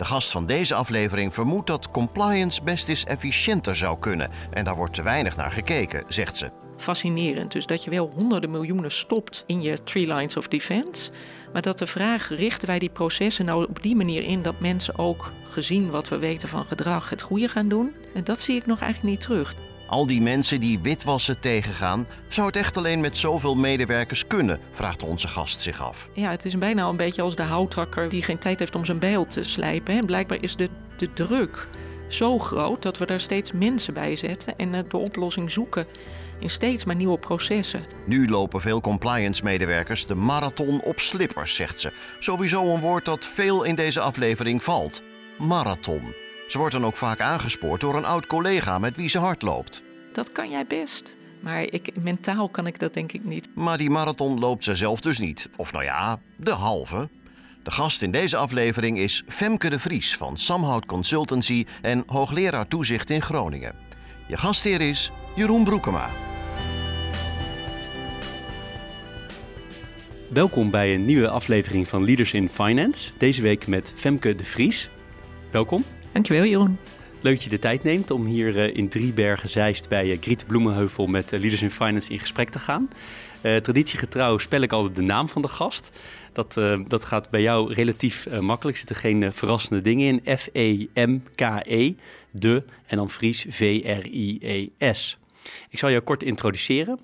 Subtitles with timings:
[0.00, 4.30] De gast van deze aflevering vermoedt dat compliance best eens efficiënter zou kunnen.
[4.50, 6.50] En daar wordt te weinig naar gekeken, zegt ze.
[6.76, 7.52] Fascinerend.
[7.52, 11.10] Dus dat je wel honderden miljoenen stopt in je three lines of defense.
[11.52, 14.98] Maar dat de vraag, richten wij die processen nou op die manier in dat mensen
[14.98, 17.94] ook, gezien wat we weten van gedrag, het goede gaan doen?
[18.14, 19.54] En dat zie ik nog eigenlijk niet terug.
[19.90, 24.60] Al die mensen die witwassen tegengaan, zou het echt alleen met zoveel medewerkers kunnen?
[24.72, 26.08] vraagt onze gast zich af.
[26.14, 28.98] Ja, het is bijna een beetje als de houthakker die geen tijd heeft om zijn
[28.98, 29.94] bijl te slijpen.
[29.94, 31.68] En blijkbaar is de, de druk
[32.08, 35.86] zo groot dat we daar steeds mensen bij zetten en de oplossing zoeken
[36.38, 37.82] in steeds maar nieuwe processen.
[38.06, 41.92] Nu lopen veel compliance-medewerkers de marathon op slippers, zegt ze.
[42.18, 45.02] Sowieso een woord dat veel in deze aflevering valt:
[45.38, 46.29] marathon.
[46.50, 49.82] Ze wordt dan ook vaak aangespoord door een oud collega met wie ze hard loopt.
[50.12, 51.16] Dat kan jij best.
[51.40, 53.48] Maar ik, mentaal kan ik dat denk ik niet.
[53.54, 55.48] Maar die marathon loopt ze zelf dus niet.
[55.56, 57.08] Of nou ja, de halve.
[57.62, 63.10] De gast in deze aflevering is Femke de Vries van Samhout Consultancy en hoogleraar toezicht
[63.10, 63.74] in Groningen.
[64.26, 66.08] Je gastheer is Jeroen Broekema.
[70.32, 73.10] Welkom bij een nieuwe aflevering van Leaders in Finance.
[73.18, 74.90] Deze week met Femke de Vries.
[75.50, 75.84] Welkom.
[76.12, 76.78] Dankjewel, Jeroen.
[77.20, 80.46] Leuk dat je de tijd neemt om hier uh, in Driebergen Zeist bij uh, Griet
[80.46, 82.90] Bloemenheuvel met uh, Leaders in Finance in gesprek te gaan.
[83.40, 85.90] traditiegetrouw spel ik altijd de naam van de gast.
[86.32, 88.78] Dat, dat gaat bij jou relatief makkelijk.
[88.78, 90.38] Er zitten geen verrassende dingen in.
[90.38, 91.94] F-E-M-K-E,
[92.30, 95.18] de en dan Vries V-R-I-E-S.
[95.70, 97.00] Ik zal jou kort introduceren.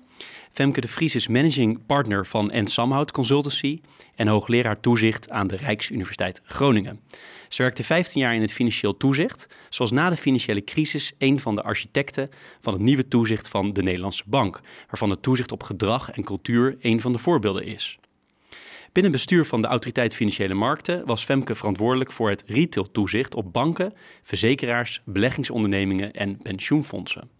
[0.53, 2.67] Femke de Vries is managing partner van N.
[2.67, 3.81] Samhout Consultancy
[4.15, 6.99] en hoogleraar toezicht aan de Rijksuniversiteit Groningen.
[7.47, 11.55] Ze werkte 15 jaar in het financieel toezicht, zoals na de financiële crisis een van
[11.55, 16.11] de architecten van het nieuwe toezicht van de Nederlandse Bank, waarvan het toezicht op gedrag
[16.11, 17.97] en cultuur een van de voorbeelden is.
[18.91, 23.93] Binnen bestuur van de Autoriteit Financiële Markten was Femke verantwoordelijk voor het retail-toezicht op banken,
[24.23, 27.36] verzekeraars, beleggingsondernemingen en pensioenfondsen.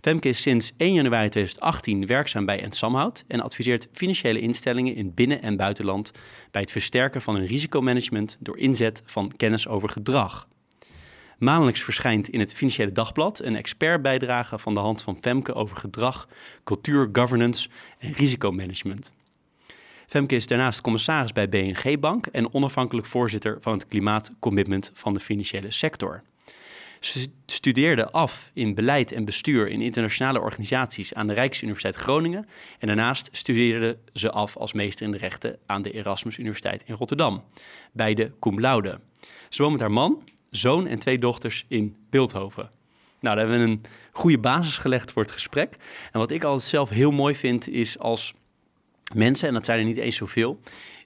[0.00, 5.42] Femke is sinds 1 januari 2018 werkzaam bij Ensamhout en adviseert financiële instellingen in binnen-
[5.42, 6.12] en buitenland
[6.50, 10.48] bij het versterken van hun risicomanagement door inzet van kennis over gedrag.
[11.38, 16.28] Maandelijks verschijnt in het Financiële Dagblad een expertbijdrage van de hand van Femke over gedrag,
[16.64, 19.12] cultuur, governance en risicomanagement.
[20.06, 25.20] Femke is daarnaast commissaris bij BNG Bank en onafhankelijk voorzitter van het klimaatcommitment van de
[25.20, 26.22] financiële sector.
[27.00, 32.46] Ze studeerde af in beleid en bestuur in internationale organisaties aan de Rijksuniversiteit Groningen.
[32.78, 36.94] En daarnaast studeerde ze af als meester in de rechten aan de Erasmus Universiteit in
[36.94, 37.44] Rotterdam.
[37.92, 39.00] Beide cum laude.
[39.48, 42.70] Ze woont met haar man, zoon en twee dochters in Beeldhoven.
[43.20, 43.82] Nou, daar hebben we een
[44.12, 45.76] goede basis gelegd voor het gesprek.
[46.12, 48.34] En wat ik altijd zelf heel mooi vind, is als
[49.14, 50.60] mensen, en dat zijn er niet eens zoveel,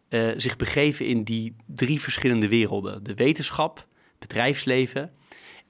[0.08, 3.86] uh, zich begeven in die drie verschillende werelden: de wetenschap,
[4.18, 5.12] bedrijfsleven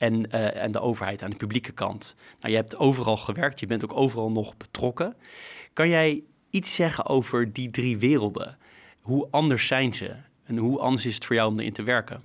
[0.03, 2.17] en, uh, en de overheid aan de publieke kant.
[2.41, 5.17] Nou, je hebt overal gewerkt, je bent ook overal nog betrokken.
[5.73, 8.59] Kan jij iets zeggen over die drie werelden?
[9.01, 10.15] Hoe anders zijn ze
[10.45, 12.23] en hoe anders is het voor jou om erin te werken?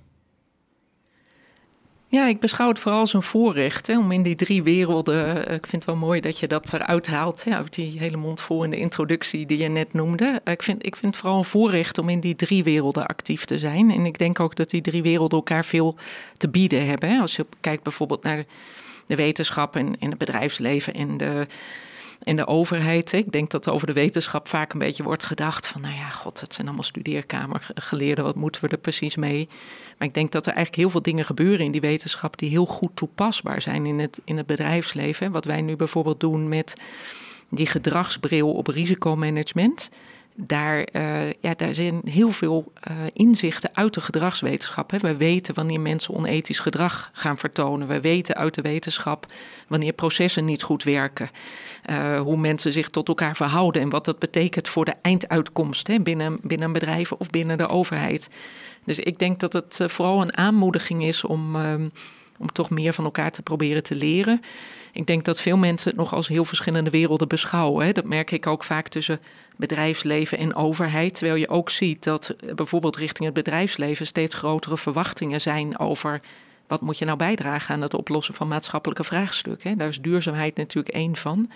[2.10, 5.46] Ja, ik beschouw het vooral als een voorrecht hè, om in die drie werelden.
[5.46, 7.44] Eh, ik vind het wel mooi dat je dat eruit haalt.
[7.44, 10.40] Hè, uit die hele mond vol in de introductie die je net noemde.
[10.44, 13.44] Eh, ik vind, ik vind het vooral een voorrecht om in die drie werelden actief
[13.44, 13.90] te zijn.
[13.90, 15.96] En ik denk ook dat die drie werelden elkaar veel
[16.36, 17.08] te bieden hebben.
[17.10, 17.20] Hè.
[17.20, 18.44] Als je kijkt bijvoorbeeld naar
[19.06, 21.46] de wetenschap en, en het bedrijfsleven en de
[22.22, 23.12] en de overheid.
[23.12, 26.40] Ik denk dat over de wetenschap vaak een beetje wordt gedacht van, nou ja, god,
[26.40, 29.48] dat zijn allemaal studeerkamergeleerden, wat moeten we er precies mee?
[29.98, 32.66] Maar ik denk dat er eigenlijk heel veel dingen gebeuren in die wetenschap die heel
[32.66, 35.32] goed toepasbaar zijn in het, in het bedrijfsleven.
[35.32, 36.74] Wat wij nu bijvoorbeeld doen met
[37.48, 39.90] die gedragsbril op risicomanagement
[40.40, 44.90] daar, uh, ja, daar zijn heel veel uh, inzichten uit de gedragswetenschap.
[44.90, 44.98] Hè.
[44.98, 47.88] We weten wanneer mensen onethisch gedrag gaan vertonen.
[47.88, 49.26] We weten uit de wetenschap
[49.68, 51.30] wanneer processen niet goed werken.
[51.90, 56.00] Uh, hoe mensen zich tot elkaar verhouden en wat dat betekent voor de einduitkomst hè,
[56.00, 58.28] binnen, binnen bedrijven of binnen de overheid.
[58.84, 61.86] Dus ik denk dat het vooral een aanmoediging is om, ehm,
[62.38, 64.40] om toch meer van elkaar te proberen te leren.
[64.98, 67.86] Ik denk dat veel mensen het nog als heel verschillende werelden beschouwen.
[67.86, 67.92] Hè.
[67.92, 69.20] Dat merk ik ook vaak tussen
[69.56, 71.14] bedrijfsleven en overheid.
[71.14, 76.20] Terwijl je ook ziet dat bijvoorbeeld richting het bedrijfsleven steeds grotere verwachtingen zijn over
[76.66, 79.78] wat moet je nou bijdragen aan het oplossen van maatschappelijke vraagstukken?
[79.78, 81.50] Daar is duurzaamheid natuurlijk één van.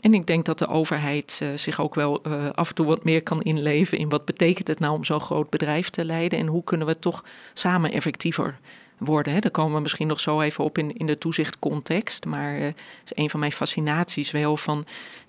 [0.00, 3.04] En ik denk dat de overheid uh, zich ook wel uh, af en toe wat
[3.04, 6.46] meer kan inleven in wat betekent het nou om zo'n groot bedrijf te leiden en
[6.46, 8.58] hoe kunnen we toch samen effectiever
[8.98, 9.32] worden.
[9.32, 9.38] Hè.
[9.38, 12.24] Daar komen we misschien nog zo even op in, in de toezichtcontext.
[12.24, 12.74] Maar uh, is
[13.14, 14.86] een van mijn fascinaties wel van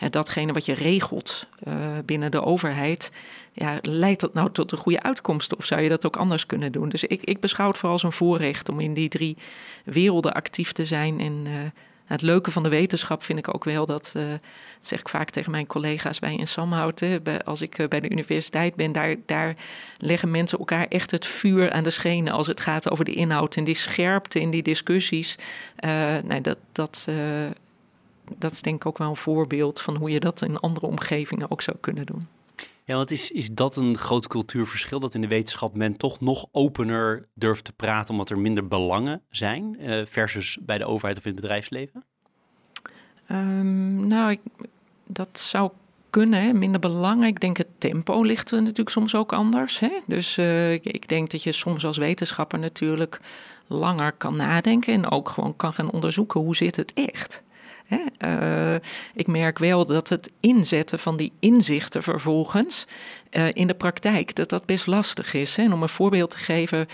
[0.10, 1.48] datgene wat je regelt
[2.06, 3.12] binnen de overheid.
[3.54, 6.72] Ja, leidt dat nou tot een goede uitkomst of zou je dat ook anders kunnen
[6.72, 6.90] doen?
[6.90, 9.38] Dus ik, ik beschouw het vooral als een voorrecht om in die drie
[9.84, 11.48] werelden actief te zijn en
[12.06, 14.42] het leuke van de wetenschap vind ik ook wel dat, uh, dat
[14.80, 18.76] zeg ik vaak tegen mijn collega's bij in Samhouten, als ik uh, bij de universiteit
[18.76, 19.56] ben, daar, daar
[19.98, 23.56] leggen mensen elkaar echt het vuur aan de schenen als het gaat over de inhoud
[23.56, 25.36] en die scherpte in die discussies.
[26.24, 27.08] Nee, dat, dat,
[28.38, 31.52] dat is denk ik ook wel een voorbeeld van hoe je dat in andere omgevingen
[31.52, 32.35] ook zou kunnen doen.
[32.88, 35.00] Ja, want is, is dat een groot cultuurverschil?
[35.00, 39.22] Dat in de wetenschap men toch nog opener durft te praten omdat er minder belangen
[39.30, 42.04] zijn, uh, versus bij de overheid of in het bedrijfsleven?
[43.32, 44.40] Um, nou, ik,
[45.06, 45.72] dat zou
[46.10, 47.28] kunnen, minder belangen.
[47.28, 49.80] Ik denk het tempo ligt er natuurlijk soms ook anders.
[49.80, 50.00] Hè?
[50.08, 53.22] Dus uh, ik, ik, denk dat je soms als wetenschapper natuurlijk
[53.68, 57.44] langer kan nadenken en ook gewoon kan gaan onderzoeken hoe zit het echt.
[57.90, 58.76] Uh,
[59.14, 62.88] ik merk wel dat het inzetten van die inzichten vervolgens
[63.32, 65.56] uh, in de praktijk, dat dat best lastig is.
[65.56, 65.64] Hè?
[65.64, 66.88] En om een voorbeeld te geven.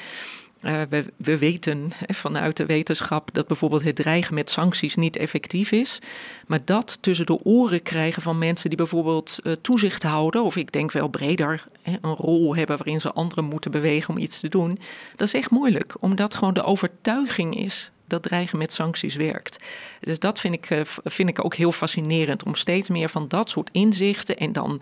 [0.61, 5.17] Uh, we, we, weten hè, vanuit de wetenschap dat bijvoorbeeld het dreigen met sancties niet
[5.17, 5.99] effectief is.
[6.47, 10.91] Maar dat tussen de oren krijgen van mensen die bijvoorbeeld toezicht houden, of ik denk
[10.91, 14.79] wel breder hè, een rol hebben waarin ze anderen moeten bewegen om iets te doen,
[15.15, 19.57] dat is echt moeilijk, omdat gewoon de overtuiging is dat dreigen met sancties werkt.
[19.99, 23.49] Dus dat vind ik, eh, vind ik ook heel fascinerend om steeds meer van dat
[23.49, 24.81] soort inzichten en dan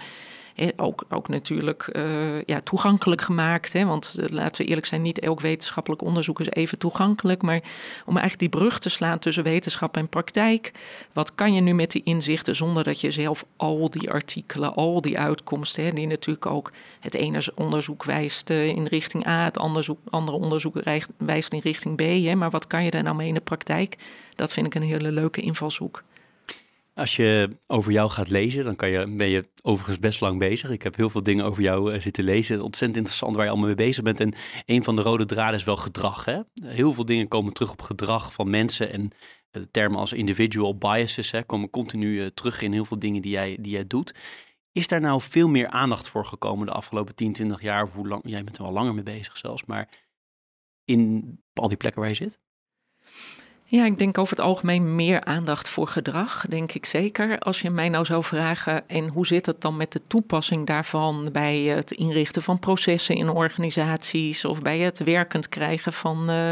[0.75, 3.73] ook, ook natuurlijk uh, ja, toegankelijk gemaakt.
[3.73, 3.85] Hè?
[3.85, 7.41] Want uh, laten we eerlijk zijn, niet elk wetenschappelijk onderzoek is even toegankelijk.
[7.41, 7.61] Maar
[8.06, 10.71] om eigenlijk die brug te slaan tussen wetenschap en praktijk.
[11.13, 15.01] Wat kan je nu met die inzichten zonder dat je zelf al die artikelen, al
[15.01, 19.57] die uitkomsten, hè, die natuurlijk ook het ene onderzoek wijst uh, in richting A, het
[19.57, 20.75] andere onderzoek
[21.17, 22.00] wijst in richting B.
[22.00, 22.35] Hè?
[22.35, 23.97] Maar wat kan je daar nou mee in de praktijk?
[24.35, 26.03] Dat vind ik een hele leuke invalshoek.
[27.00, 30.69] Als je over jou gaat lezen, dan kan je, ben je overigens best lang bezig.
[30.69, 32.62] Ik heb heel veel dingen over jou uh, zitten lezen.
[32.62, 34.19] Ontzettend interessant waar je allemaal mee bezig bent.
[34.19, 34.34] En
[34.66, 36.25] een van de rode draden is wel gedrag.
[36.25, 36.40] Hè?
[36.63, 38.92] Heel veel dingen komen terug op gedrag van mensen.
[38.92, 39.12] En
[39.51, 43.31] de termen als individual biases hè, komen continu uh, terug in heel veel dingen die
[43.31, 44.16] jij, die jij doet.
[44.72, 47.84] Is daar nou veel meer aandacht voor gekomen de afgelopen 10, 20 jaar?
[47.84, 49.66] Of hoe lang, jij bent er wel langer mee bezig zelfs.
[49.66, 49.90] Maar
[50.86, 52.40] in al die plekken waar je zit?
[53.71, 57.39] Ja, ik denk over het algemeen meer aandacht voor gedrag, denk ik zeker.
[57.39, 61.30] Als je mij nou zou vragen, en hoe zit het dan met de toepassing daarvan
[61.31, 66.51] bij het inrichten van processen in organisaties of bij het werkend krijgen van, uh,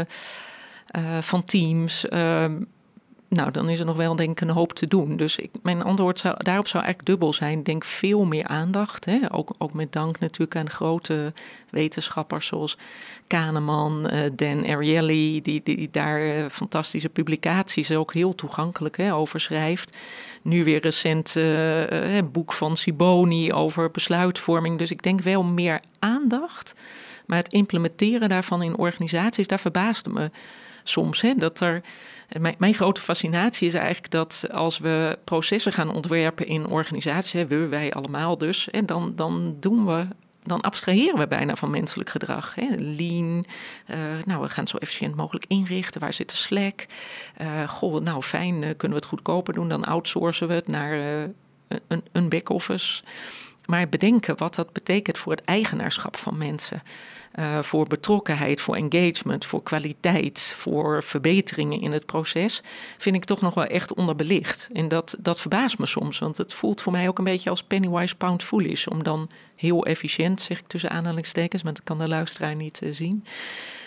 [0.96, 2.06] uh, van teams?
[2.10, 2.44] Uh,
[3.28, 5.16] nou, dan is er nog wel denk ik een hoop te doen.
[5.16, 7.62] Dus ik, mijn antwoord zou, daarop zou eigenlijk dubbel zijn.
[7.62, 9.04] Denk veel meer aandacht.
[9.04, 9.32] Hè?
[9.32, 11.32] Ook, ook met dank natuurlijk aan grote
[11.70, 12.78] wetenschappers zoals
[13.26, 15.40] Kahneman, uh, Dan Ariely...
[15.40, 19.96] Die, die daar uh, fantastische publicaties ook heel toegankelijk hè, over schrijft.
[20.42, 24.78] Nu weer recent een boek van Siboni over besluitvorming.
[24.78, 26.74] Dus ik denk wel meer aandacht.
[27.26, 30.30] Maar het implementeren daarvan in organisaties, daar verbaasde me
[30.82, 31.20] soms.
[31.20, 31.82] Hè, dat er
[32.28, 37.66] mijn, mijn, grote fascinatie is eigenlijk dat als we processen gaan ontwerpen in organisaties, we,
[37.66, 40.06] wij allemaal dus, en dan, dan doen we
[40.42, 42.54] dan abstraheren we bijna van menselijk gedrag.
[42.54, 42.66] Hè.
[42.76, 43.44] Lean,
[43.86, 46.00] uh, nou, we gaan het zo efficiënt mogelijk inrichten.
[46.00, 46.86] Waar zit de Slack?
[47.40, 49.68] Uh, goh, nou fijn, uh, kunnen we het goedkoper doen?
[49.68, 50.92] Dan outsourcen we het naar
[51.88, 53.02] een, een back-office.
[53.64, 56.82] Maar bedenken wat dat betekent voor het eigenaarschap van mensen.
[57.34, 62.62] Uh, voor betrokkenheid, voor engagement, voor kwaliteit, voor verbeteringen in het proces,
[62.98, 64.68] vind ik toch nog wel echt onderbelicht.
[64.72, 67.62] En dat, dat verbaast me soms, want het voelt voor mij ook een beetje als
[67.62, 68.86] pennywise pound foolish.
[68.86, 72.94] Om dan heel efficiënt, zeg ik tussen aanhalingstekens, maar dat kan de luisteraar niet uh,
[72.94, 73.24] zien.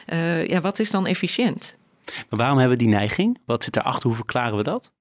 [0.08, 1.76] Uh, ja, wat is dan efficiënt?
[2.06, 3.40] Maar waarom hebben we die neiging?
[3.46, 4.08] Wat zit erachter?
[4.08, 4.92] Hoe verklaren we dat?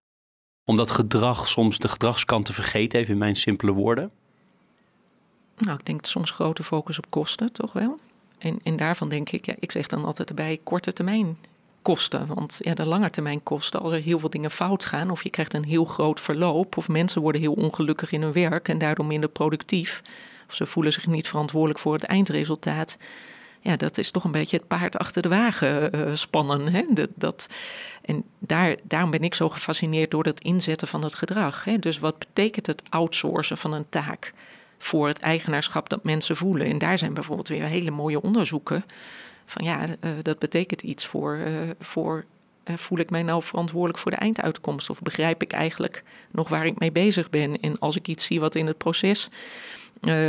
[0.64, 4.10] Omdat gedrag soms de gedragskant te vergeten, even in mijn simpele woorden.
[5.56, 7.98] Nou, ik denk soms grote focus op kosten, toch wel.
[8.40, 11.38] En, en daarvan denk ik, ja, ik zeg dan altijd erbij korte termijn
[11.82, 12.26] kosten.
[12.26, 15.30] Want ja, de lange termijn kosten, als er heel veel dingen fout gaan, of je
[15.30, 19.06] krijgt een heel groot verloop, of mensen worden heel ongelukkig in hun werk en daardoor
[19.06, 20.02] minder productief,
[20.48, 22.96] of ze voelen zich niet verantwoordelijk voor het eindresultaat.
[23.60, 26.72] Ja, dat is toch een beetje het paard achter de wagen uh, spannen.
[26.72, 26.84] Hè?
[26.90, 27.48] Dat, dat,
[28.02, 31.64] en daar, daarom ben ik zo gefascineerd door het inzetten van het gedrag.
[31.64, 31.78] Hè?
[31.78, 34.32] Dus wat betekent het outsourcen van een taak?
[34.82, 36.66] Voor het eigenaarschap dat mensen voelen.
[36.66, 38.84] En daar zijn bijvoorbeeld weer hele mooie onderzoeken
[39.46, 39.86] Van ja,
[40.22, 41.38] dat betekent iets voor,
[41.80, 42.24] voor
[42.64, 44.90] voel ik mij nou verantwoordelijk voor de einduitkomst?
[44.90, 47.60] Of begrijp ik eigenlijk nog waar ik mee bezig ben?
[47.60, 49.28] En als ik iets zie wat in het proces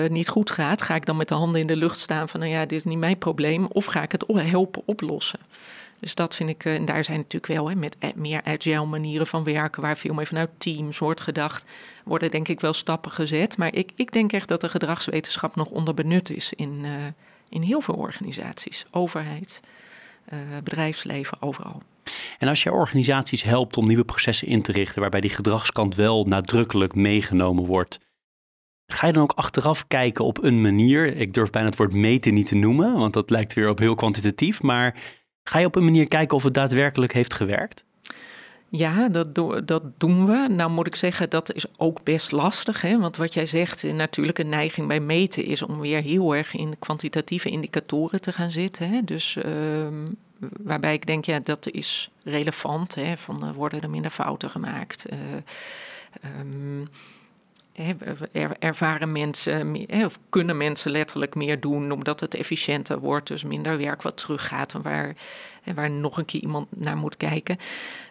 [0.07, 2.51] niet goed gaat, ga ik dan met de handen in de lucht staan van, nou
[2.51, 5.39] ja, dit is niet mijn probleem, of ga ik het helpen oplossen?
[6.01, 9.27] Dus dat vind ik, eh, en daar zijn natuurlijk wel hè, met meer agile manieren
[9.27, 11.65] van werken, waar veel meer vanuit teams wordt gedacht,
[12.03, 13.57] worden denk ik wel stappen gezet.
[13.57, 16.91] Maar ik, ik denk echt dat de gedragswetenschap nog onderbenut is in, uh,
[17.49, 19.61] in heel veel organisaties, overheid,
[20.63, 21.81] bedrijfsleven, overal.
[22.37, 26.25] En als je organisaties helpt om nieuwe processen in te richten, waarbij die gedragskant wel
[26.25, 27.99] nadrukkelijk meegenomen wordt,
[28.93, 31.15] Ga je dan ook achteraf kijken op een manier?
[31.17, 33.95] Ik durf bijna het woord meten niet te noemen, want dat lijkt weer op heel
[33.95, 34.61] kwantitatief.
[34.61, 34.95] Maar
[35.43, 37.83] ga je op een manier kijken of het daadwerkelijk heeft gewerkt?
[38.69, 40.47] Ja, dat, dat doen we.
[40.49, 42.81] Nou moet ik zeggen, dat is ook best lastig.
[42.81, 42.99] Hè?
[42.99, 46.79] Want wat jij zegt, natuurlijk een neiging bij meten is om weer heel erg in
[46.79, 48.89] kwantitatieve indicatoren te gaan zitten.
[48.89, 49.03] Hè?
[49.03, 49.87] Dus uh,
[50.39, 52.95] waarbij ik denk, ja, dat is relevant.
[52.95, 53.17] Hè?
[53.17, 55.05] Van uh, worden er minder fouten gemaakt?
[55.13, 55.19] Uh,
[58.59, 59.75] ervaren mensen,
[60.05, 64.73] of kunnen mensen letterlijk meer doen omdat het efficiënter wordt, dus minder werk wat teruggaat
[64.73, 65.15] en waar,
[65.75, 67.57] waar nog een keer iemand naar moet kijken.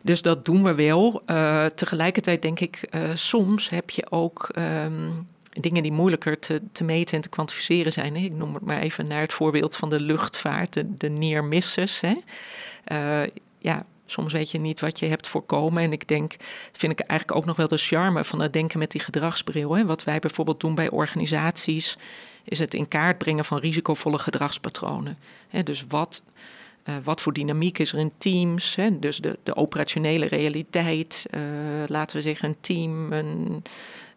[0.03, 1.23] Dus dat doen we wel.
[1.27, 6.85] Uh, tegelijkertijd denk ik, uh, soms heb je ook um, dingen die moeilijker te, te,
[6.85, 8.17] meten en te kwantificeren zijn.
[8.17, 11.09] Ik noem het maar even naar het voorbeeld van de luchtvaart, de, de.
[12.01, 12.13] Hè?
[12.93, 15.83] Uh, ja, Soms weet je niet wat je hebt voorkomen.
[15.83, 16.37] En ik denk,
[16.73, 19.75] vind ik eigenlijk ook nog wel de charme van het denken met die gedragsbril.
[19.75, 19.85] Hè.
[19.85, 21.99] Wat wij bijvoorbeeld doen bij organisaties,
[22.45, 25.19] is het in kaart brengen van risicovolle gedragspatronen.
[25.49, 26.23] Hè, dus wat,
[26.85, 28.77] uh, wat voor dynamiek is er in teams?
[28.77, 28.99] Hè?
[28.99, 31.41] Dus de, de operationele realiteit, uh,
[31.87, 33.63] laten we zeggen, een team, een,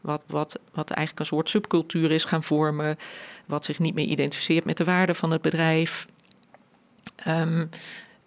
[0.02, 2.98] wat, wat, wat eigenlijk een soort subcultuur is gaan vormen,
[3.46, 6.08] wat zich niet meer identificeert met de waarde van het bedrijf.
[7.28, 7.70] Um,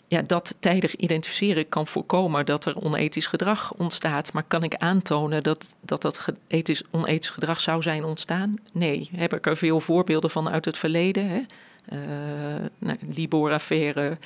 [0.08, 4.32] ja, dat tijdig identificeren kan voorkomen dat er onethisch gedrag ontstaat.
[4.32, 8.56] Maar kan ik aantonen dat dat, dat ethisch, onethisch gedrag zou zijn ontstaan?
[8.72, 9.10] Nee.
[9.16, 11.28] Heb ik er veel voorbeelden van uit het verleden?
[11.28, 11.40] Hè?
[11.92, 11.98] Uh,
[12.78, 14.18] nou, Libor-affaire,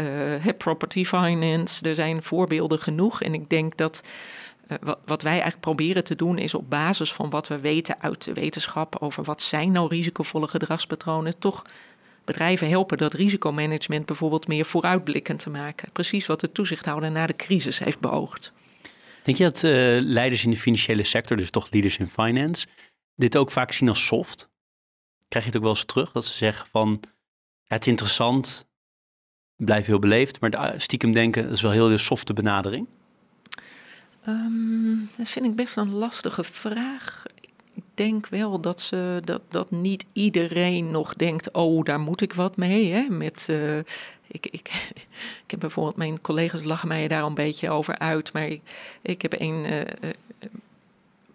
[0.00, 1.88] uh, property finance.
[1.88, 3.22] Er zijn voorbeelden genoeg.
[3.22, 4.02] En ik denk dat
[4.68, 7.96] uh, wat, wat, wij eigenlijk proberen te doen is op basis van wat we weten
[8.00, 11.64] uit de wetenschap over wat zijn nou risicovolle gedragspatronen, toch
[12.24, 15.92] bedrijven helpen dat risicomanagement bijvoorbeeld meer vooruitblikkend te maken.
[15.92, 18.52] Precies wat de toezichthouder na de crisis heeft beoogd.
[19.22, 22.66] Denk je dat uh, leiders in de financiële sector, dus toch leaders in finance,
[23.14, 24.48] dit ook vaak zien als soft?
[25.28, 27.00] Krijg je het ook wel eens terug dat ze zeggen van
[27.64, 28.66] het is interessant,
[29.56, 32.86] blijf heel beleefd, maar stiekem denken dat is wel heel de softe benadering?
[34.28, 37.24] Um, dat vind ik best een lastige vraag
[37.94, 42.56] denk wel dat, ze, dat, dat niet iedereen nog denkt: oh, daar moet ik wat
[42.56, 42.92] mee.
[42.92, 43.02] Hè?
[43.08, 43.78] Met, uh,
[44.26, 44.90] ik, ik,
[45.44, 48.62] ik heb bijvoorbeeld, mijn collega's lachen mij daar een beetje over uit, maar ik,
[49.02, 49.72] ik heb een.
[49.72, 50.10] Uh,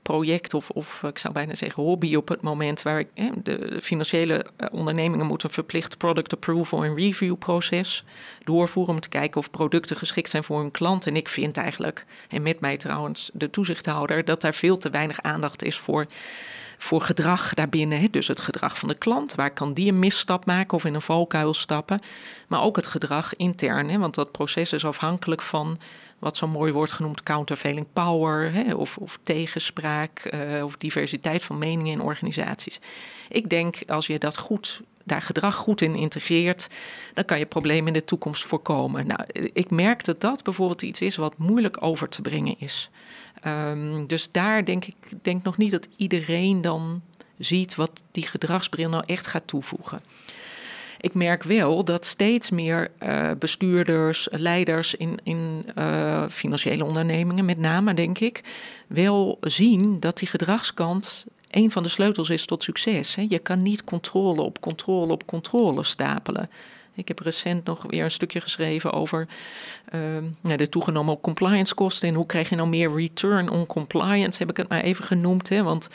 [0.10, 3.08] project of, of ik zou bijna zeggen hobby op het moment waar ik,
[3.44, 8.04] de financiële eh, ondernemingen moeten verplicht product approval en review proces
[8.44, 11.08] doorvoeren om te kijken of producten geschikt zijn voor hun klant.
[11.08, 15.22] En ik vind eigenlijk, en met mij trouwens de toezichthouder, dat daar veel te weinig
[15.22, 16.06] aandacht is voor
[16.82, 18.00] voor gedrag daarbinnen.
[18.00, 18.08] Hè?
[18.12, 19.36] Dus het gedrag van de klant.
[19.36, 22.01] Waar kan die een misstap maken of in een valkuil stappen?
[22.48, 23.89] Maar ook het gedrag intern.
[23.89, 23.98] Hè?
[23.98, 25.80] Want dat proces is afhankelijk van
[26.19, 31.57] wat zo mooi wordt genoemd countervailing power hè, of, of tegenspraak uh, of diversiteit van
[31.57, 32.79] meningen in organisaties.
[33.29, 36.67] Ik denk als je dat goed, daar gedrag goed in integreert,
[37.13, 39.07] dan kan je problemen in de toekomst voorkomen.
[39.07, 42.89] Nou, ik merk dat dat bijvoorbeeld iets is wat moeilijk over te brengen is.
[43.45, 47.01] Um, dus daar denk ik denk nog niet dat iedereen dan
[47.38, 50.01] ziet wat die gedragsbril nou echt gaat toevoegen.
[51.01, 57.58] Ik merk wel dat steeds meer uh, bestuurders, leiders in, in uh, financiële ondernemingen, met
[57.58, 58.44] name denk ik,
[58.88, 63.15] wel zien dat die gedragskant een van de sleutels is tot succes.
[63.15, 63.25] Hè.
[63.29, 66.50] Je kan niet controle op controle op controle stapelen.
[66.94, 69.27] Ik heb recent nog weer een stukje geschreven over
[69.94, 74.50] uh, de toegenomen compliance kosten en hoe krijg je nou meer return on compliance, heb
[74.50, 75.50] ik het maar even genoemd.
[75.50, 75.89] Hè, want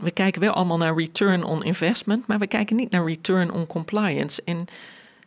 [0.00, 3.66] we kijken wel allemaal naar return on investment, maar we kijken niet naar return on
[3.66, 4.42] compliance.
[4.44, 4.66] En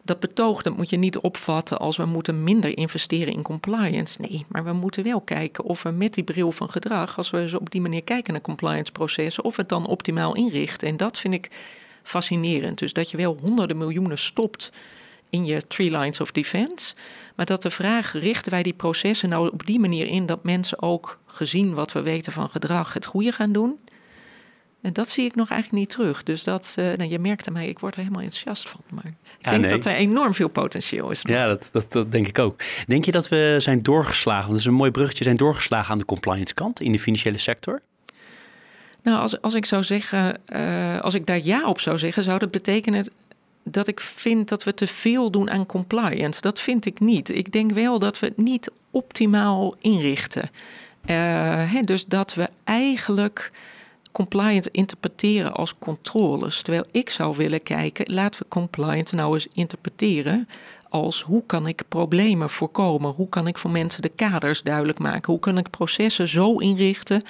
[0.04, 4.22] dat betoog dat moet je niet opvatten als we moeten minder investeren in compliance.
[4.22, 7.50] Nee, maar we moeten wel kijken of we met die bril van gedrag, als we
[7.50, 10.88] zo op die manier kijken naar compliance processen, of we het dan optimaal inrichten.
[10.88, 11.50] En dat vind ik
[12.04, 12.78] fascinerend.
[12.78, 14.72] Dus dat je wel honderden miljoenen stopt
[15.30, 16.96] in je three lines of defense.
[17.36, 20.82] Maar dat de vraag, richten wij die processen nou op die manier in dat mensen
[20.82, 23.80] ook gezien wat we weten van gedrag het goede gaan doen?
[24.84, 26.24] En dat zie ik nog eigenlijk niet terug.
[26.24, 28.80] Dus dat, uh, nou, je merkt aan mij, ik word er helemaal enthousiast van.
[28.90, 29.72] Maar ik Ja, denk nee.
[29.72, 31.22] dat er enorm veel potentieel is.
[31.22, 32.62] Ja, dat, dat, dat denk ik ook.
[32.88, 35.98] Denk je dat we zijn doorgeslagen, want dat is een mooi bruggetje, zijn doorgeslagen aan
[35.98, 37.82] de compliance kant in de financiële sector?
[39.04, 42.40] Nou, als, als ik zou zeggen, eh, als ik daar ja op zou zeggen, zou
[42.40, 43.12] dat betekenen
[43.64, 46.42] dat ik vind dat we te veel doen aan compliance.
[46.42, 47.30] Dat vind ik niet.
[47.30, 50.50] Ik denk wel dat we het niet optimaal inrichten.
[51.06, 51.16] Eh,
[51.72, 53.52] hè, dus dat we eigenlijk
[54.14, 56.62] compliance interpreteren als controles.
[56.62, 60.48] Terwijl ik zou willen kijken, laten we compliance nou eens interpreteren
[60.90, 63.12] als hoe kan ik problemen voorkomen?
[63.12, 65.32] Hoe kan ik voor mensen de kaders duidelijk maken?
[65.32, 67.24] Hoe kan ik processen zo inrichten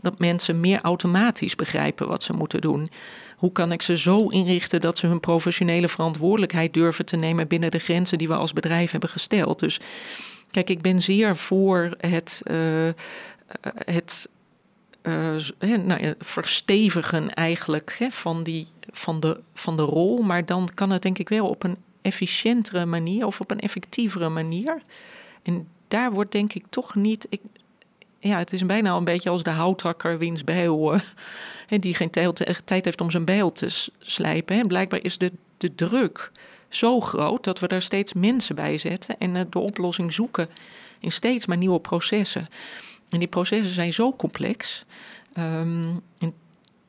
[0.00, 2.88] dat mensen meer automatisch begrijpen wat ze moeten doen?
[3.36, 7.70] Hoe kan ik ze zo inrichten dat ze hun professionele verantwoordelijkheid durven te nemen binnen
[7.70, 9.58] de grenzen die we als bedrijf hebben gesteld?
[9.58, 9.80] Dus
[10.50, 12.88] kijk, ik ben zeer voor het, uh,
[13.84, 14.28] het
[15.02, 20.22] uh, nou verstevigen eigenlijk hè, van, die, van, de, van de rol.
[20.22, 24.28] Maar dan kan het denk ik wel op een efficiëntere manier of op een effectievere
[24.28, 24.82] manier.
[25.42, 27.26] En daar wordt denk ik toch niet.
[27.28, 27.40] Ik,
[28.18, 30.94] ja, het is bijna een beetje als de houthakker wiens bijl.
[30.94, 31.00] Uh,
[31.80, 32.10] die geen
[32.64, 34.56] tijd heeft om zijn bijl te slijpen.
[34.56, 36.30] En blijkbaar is de, de druk
[36.68, 40.48] zo groot dat we daar steeds mensen bij zetten en de oplossing zoeken
[41.00, 42.46] in steeds maar nieuwe processen.
[43.10, 44.84] En die processen zijn zo complex.
[45.38, 46.32] Um, en,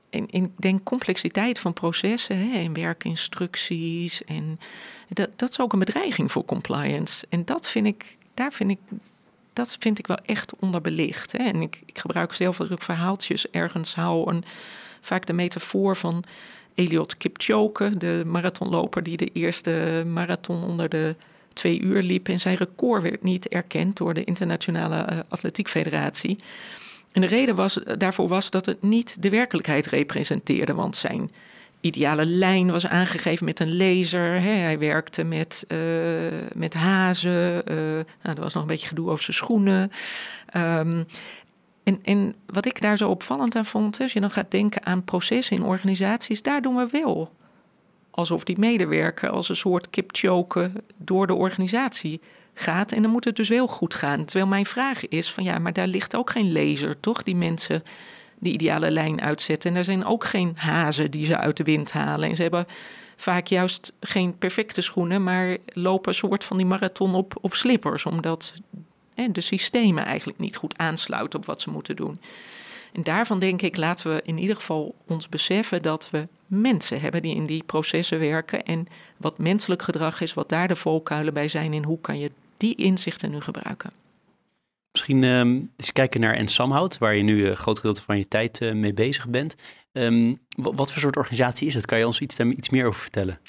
[0.10, 4.24] en, en, ik denk complexiteit van processen hè, en werkinstructies.
[4.24, 4.60] En
[5.10, 7.26] dat, dat is ook een bedreiging voor compliance.
[7.30, 8.80] En dat vind ik, daar vind ik,
[9.54, 11.32] dat vind ik wel echt onderbelicht.
[11.32, 11.44] Hè.
[11.44, 14.44] En ik, ik gebruik zelf als ik verhaaltjes ergens hou een,
[15.02, 16.24] vaak de metafoor van
[16.76, 21.16] Eliot Kipchoge, de marathonloper die de eerste marathon onder de
[21.54, 26.40] twee uur liep en zijn record werd niet erkend door de Internationale uh, Atletiek Federatie.
[27.12, 31.32] En de reden was, daarvoor was dat het niet de werkelijkheid representeerde, want zijn
[31.82, 34.42] ideale lijn was aangegeven met een laser.
[34.42, 34.52] Hè.
[34.52, 35.80] Hij werkte met, uh,
[36.54, 37.72] met hazen.
[37.72, 39.92] Uh, er was nog een beetje gedoe over zijn schoenen.
[40.58, 41.06] Um,
[41.84, 45.04] en, en wat ik daar zo opvallend aan vond, als je dan gaat denken aan
[45.04, 47.32] processen in organisaties, daar doen we wel
[48.12, 52.22] alsof die medewerker als een soort kipchoken door de organisatie
[52.54, 52.92] gaat.
[52.92, 54.26] En dan moet het dus wel goed gaan.
[54.26, 57.24] Terwijl mijn vraag is van ja, maar daar ligt ook geen laser, toch?
[57.24, 57.84] Die mensen
[58.40, 59.72] die ideale lijn uitzetten.
[59.72, 62.30] En er zijn ook geen hazen die ze uit de wind halen.
[62.30, 62.68] En ze hebben
[63.16, 68.06] vaak juist geen perfecte schoenen, maar lopen een soort van die marathon op, op slippers.
[68.06, 68.54] Omdat
[69.16, 72.20] hè, de systemen eigenlijk niet goed aansluiten op wat ze moeten doen.
[72.94, 77.22] En daarvan denk ik, laten we in ieder geval ons beseffen dat we mensen hebben
[77.22, 78.64] die in die processen werken.
[78.64, 82.32] En wat menselijk gedrag is, wat daar de valkuilen bij zijn en hoe kan je
[82.58, 83.92] die inzichten nu gebruiken.
[84.92, 88.62] Misschien um, eens kijken naar Ensamhout, waar je nu een groot gedeelte van je tijd
[88.62, 89.56] uh, mee bezig bent.
[89.92, 91.86] Um, wat voor soort organisatie is het?
[91.86, 93.40] Kan je ons iets, daar iets meer over vertellen?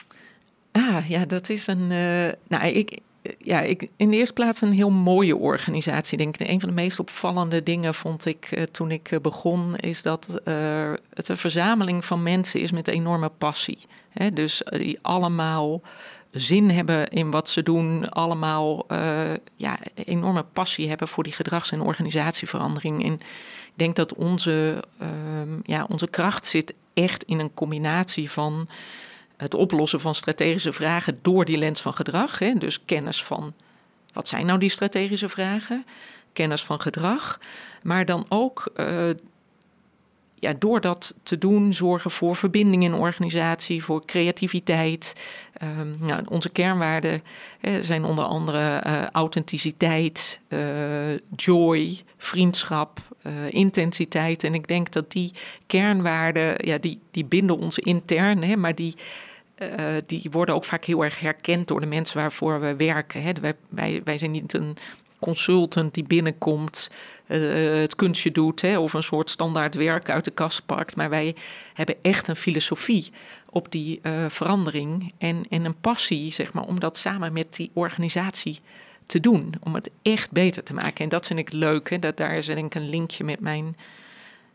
[0.73, 1.91] Ah, ja, dat is een.
[1.91, 3.01] Uh, nou, ik,
[3.39, 6.19] ja, ik, in de eerste plaats een heel mooie organisatie.
[6.19, 6.49] Denk ik.
[6.49, 10.41] Een van de meest opvallende dingen vond ik uh, toen ik uh, begon, is dat
[10.45, 13.79] uh, het een verzameling van mensen is met enorme passie.
[14.09, 14.33] Hè?
[14.33, 15.83] Dus die allemaal
[16.31, 18.87] zin hebben in wat ze doen, allemaal
[19.57, 23.05] ja, enorme passie hebben voor die gedrags- en organisatieverandering.
[23.05, 24.85] En ik denk dat onze,
[25.63, 28.69] ja, onze kracht zit echt in een combinatie van
[29.41, 32.39] het oplossen van strategische vragen door die lens van gedrag.
[32.39, 32.55] Hè?
[32.55, 33.55] Dus kennis van
[34.13, 35.85] wat zijn nou die strategische vragen,
[36.33, 37.41] kennis van gedrag,
[37.83, 39.11] maar dan ook uh,
[40.35, 45.15] ja, door dat te doen zorgen voor verbinding in organisatie, voor creativiteit.
[45.99, 47.23] Nou, onze kernwaarden
[47.61, 53.01] hè, zijn onder andere uh, authenticiteit, uh, joy, vriendschap,
[53.47, 54.45] intensiteit.
[54.45, 55.33] En ik denk dat die
[55.67, 58.95] kernwaarden, ja, die, die binden ons intern, hè, maar die,
[59.61, 63.23] uh, die worden ook vaak heel erg herkend door de mensen waarvoor we werken.
[63.23, 63.33] Hè.
[63.71, 64.77] Wij, wij, zijn niet een
[65.19, 66.91] consultant die binnenkomt,
[67.27, 70.97] uh, het kunstje doet hè, of een soort standaard werk uit de kast pakt.
[70.97, 71.35] Maar wij
[71.75, 73.13] hebben echt een filosofie
[73.51, 77.71] op die uh, verandering en, en een passie, zeg maar, om dat samen met die
[77.73, 78.61] organisatie
[79.07, 79.55] te doen.
[79.61, 81.05] Om het echt beter te maken.
[81.05, 81.91] En dat vind ik leuk.
[81.91, 81.99] Hè.
[81.99, 83.77] Dat, daar is denk ik een linkje met mijn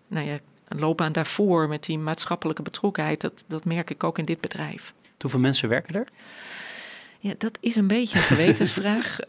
[0.08, 3.22] nou ja, loopbaan daarvoor, met die maatschappelijke betrokkenheid.
[3.22, 4.94] Dat, dat merk ik ook in dit bedrijf.
[5.20, 6.08] Hoeveel mensen werken er?
[7.20, 9.20] Ja, dat is een beetje een gewetensvraag.
[9.20, 9.28] uh,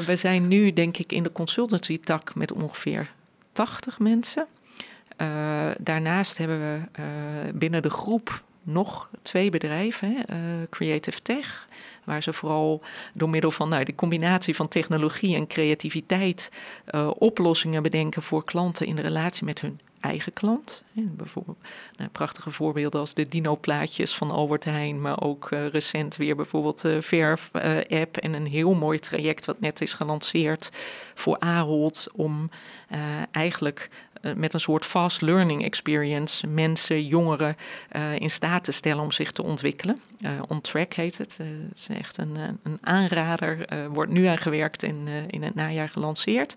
[0.08, 3.10] we zijn nu, denk ik, in de consultancy-tak met ongeveer
[3.52, 4.46] 80 mensen.
[5.18, 7.06] Uh, daarnaast hebben we uh,
[7.54, 10.36] binnen de groep nog twee bedrijven, uh,
[10.70, 11.68] Creative Tech,
[12.04, 12.82] waar ze vooral
[13.12, 16.50] door middel van nou, de combinatie van technologie en creativiteit
[17.18, 20.82] oplossingen bedenken voor klanten in de relatie met hun eigen klant.
[20.92, 21.58] Bijvoorbeeld
[21.96, 26.80] nou, prachtige voorbeelden als de Dino-plaatjes van Albert Heijn, maar ook uh, recent weer bijvoorbeeld
[26.80, 30.70] de Verf-app en een heel mooi traject wat net is gelanceerd
[31.14, 32.50] voor Ahold om
[32.90, 32.98] uh,
[33.30, 33.90] eigenlijk
[34.22, 37.56] uh, met een soort fast learning experience mensen, jongeren
[38.18, 39.98] in staat te stellen om zich te ontwikkelen.
[40.48, 41.38] On Track heet het.
[41.38, 43.66] Het is echt een, een aanrader.
[43.88, 46.54] wordt nu aan gewerkt en in het najaar gelanceerd.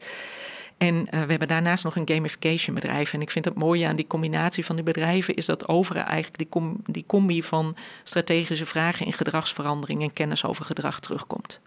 [0.78, 3.14] En uh, we hebben daarnaast nog een gamification bedrijf.
[3.14, 6.38] En ik vind het mooie aan die combinatie van die bedrijven is dat overal eigenlijk
[6.38, 11.60] die, com die combi van strategische vragen in gedragsverandering en kennis over gedrag terugkomt.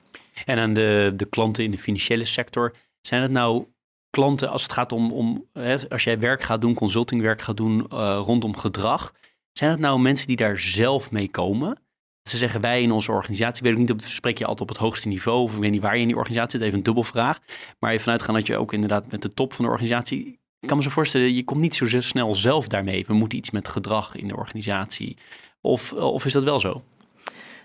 [0.44, 3.66] En aan de, de klanten in de financiële sector, zijn het nou
[4.10, 7.86] klanten als het gaat om, om hè, als jij werk gaat doen, consultingwerk gaat doen
[7.92, 9.12] uh, rondom gedrag,
[9.52, 11.78] zijn het nou mensen die daar zelf mee komen?
[12.28, 14.84] Ze zeggen wij in onze organisatie, weet ik niet, of spreek je altijd op het
[14.84, 17.38] hoogste niveau, of ik weet niet waar je in die organisatie zit, even een dubbelvraag.
[17.78, 20.68] Maar even vanuit gaan dat je ook inderdaad met de top van de organisatie, ik
[20.68, 23.04] kan me zo voorstellen, je komt niet zo snel zelf daarmee.
[23.06, 25.16] We moeten iets met gedrag in de organisatie.
[25.60, 26.82] Of, of is dat wel zo?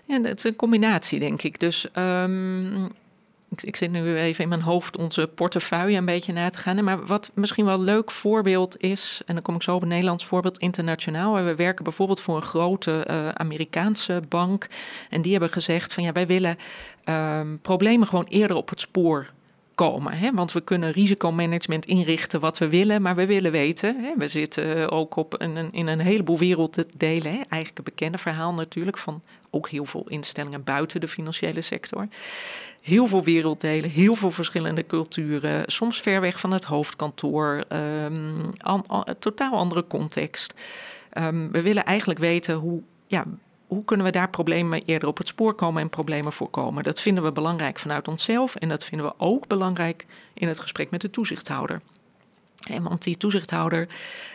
[0.04, 1.60] Ja, het is een combinatie, denk ik.
[1.60, 2.92] Dus um,
[3.62, 6.84] ik, zit nu even in mijn hoofd onze portefeuille een beetje na te gaan.
[6.84, 9.88] Maar wat misschien wel een leuk voorbeeld is, en dan kom ik zo op een
[9.88, 11.44] Nederlands voorbeeld, internationaal.
[11.44, 14.68] We werken bijvoorbeeld voor een grote uh, Amerikaanse bank.
[15.10, 16.58] En die hebben gezegd van ja, wij willen
[17.04, 19.32] um, problemen gewoon eerder op het spoor
[19.74, 20.12] komen.
[20.12, 20.32] Hè?
[20.32, 24.00] Want we kunnen risicomanagement inrichten wat we willen, maar we willen weten.
[24.00, 24.12] Hè?
[24.16, 27.32] We zitten ook op een, in een heleboel werelddelen.
[27.32, 27.40] Hè?
[27.48, 32.08] Eigenlijk een bekende verhaal natuurlijk van ook heel veel instellingen buiten de financiële sector.
[32.84, 37.64] Heel veel werelddelen, heel veel verschillende culturen, soms ver weg van het hoofdkantoor,
[38.58, 40.54] an, an, totaal andere context.
[41.18, 43.24] Um, we willen eigenlijk weten hoe, ja,
[43.66, 46.84] hoe kunnen we daar problemen eerder op het spoor komen en problemen voorkomen.
[46.84, 50.90] Dat vinden we belangrijk vanuit onszelf en dat vinden we ook belangrijk in het gesprek
[50.90, 51.80] met de toezichthouder.
[52.82, 53.88] want die toezichthouder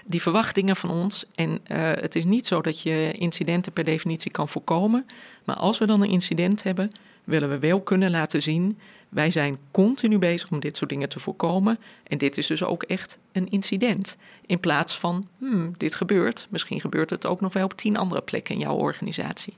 [0.06, 1.26] die verwacht dingen van ons.
[1.36, 5.06] En uh, het is niet zo dat je incidenten per definitie kan voorkomen.
[5.46, 6.92] Maar als we dan een incident hebben,
[7.30, 8.80] willen we wel kunnen laten zien.
[9.10, 11.80] Wij zijn continu bezig om dit soort dingen te voorkomen.
[12.04, 14.18] En dit is dus ook echt een incident.
[14.46, 16.48] In plaats van, hmm, dit gebeurt.
[16.50, 19.54] Misschien gebeurt het ook nog wel op tien andere plekken in jouw organisatie.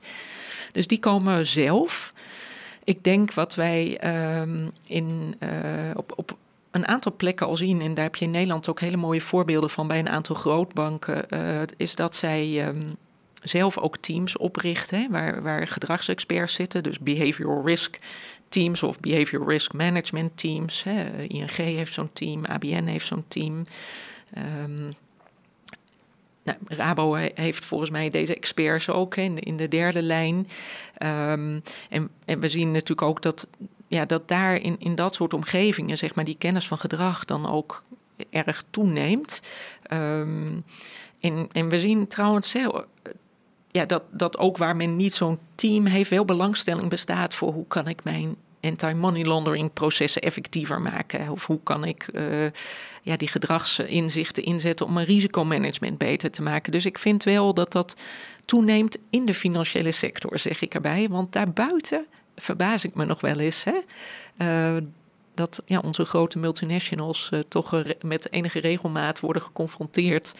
[0.72, 2.12] Dus die komen zelf.
[2.84, 4.00] Ik denk wat wij
[4.40, 6.36] um, in, uh, op, op
[6.70, 9.70] een aantal plekken al zien, en daar heb je in Nederland ook hele mooie voorbeelden
[9.70, 12.68] van bij een aantal grootbanken, uh, is dat zij.
[12.68, 12.96] Um,
[13.42, 17.98] zelf ook teams oprichten hè, waar, waar gedragsexperts zitten, dus behavioral risk
[18.48, 20.82] teams of behavioral risk management teams.
[20.82, 21.22] Hè.
[21.22, 23.64] ING heeft zo'n team, ABN heeft zo'n team.
[24.38, 24.94] Um,
[26.42, 30.48] nou, Rabo heeft volgens mij deze experts ook in, de, in de derde lijn.
[31.02, 33.48] Um, en, en we zien natuurlijk ook dat,
[33.88, 37.50] ja, dat daar in, in dat soort omgevingen, zeg maar, die kennis van gedrag dan
[37.50, 37.82] ook
[38.30, 39.42] erg toeneemt.
[39.92, 40.64] Um,
[41.20, 42.54] en, en we zien trouwens
[43.72, 47.66] ja, dat, dat ook waar men niet zo'n team heeft, wel belangstelling bestaat voor hoe
[47.66, 51.28] kan ik mijn anti-money laundering processen effectiever maken?
[51.28, 52.46] Of hoe kan ik uh,
[53.02, 56.72] ja, die gedragsinzichten inzetten om mijn risicomanagement beter te maken?
[56.72, 57.96] Dus ik vind wel dat dat
[58.44, 61.08] toeneemt in de financiële sector, zeg ik erbij.
[61.08, 62.06] Want daarbuiten
[62.36, 63.64] verbaas ik me nog wel eens.
[63.64, 63.78] Hè?
[64.76, 64.82] Uh,
[65.34, 70.34] dat ja, onze grote multinationals uh, toch met enige regelmaat worden geconfronteerd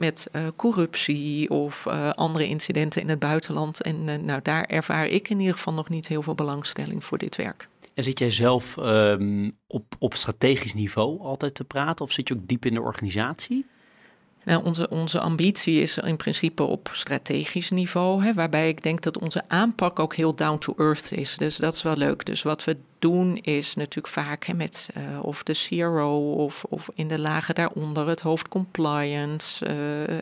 [0.00, 3.82] met uh, corruptie of uh, andere incidenten in het buitenland.
[3.82, 7.18] En uh, nou, daar ervaar ik in ieder geval nog niet heel veel belangstelling voor
[7.18, 7.68] dit werk.
[7.94, 12.34] En zit jij zelf um, op, op strategisch niveau altijd te praten of zit je
[12.34, 13.66] ook diep in de organisatie?
[14.44, 19.18] Nou, onze, onze ambitie is in principe op strategisch niveau, hè, waarbij ik denk dat
[19.18, 21.36] onze aanpak ook heel down to earth is.
[21.36, 22.24] Dus dat is wel leuk.
[22.24, 26.88] Dus wat we doen is natuurlijk vaak hè, met uh, of de CRO of, of
[26.94, 29.66] in de lagen daaronder het hoofd compliance,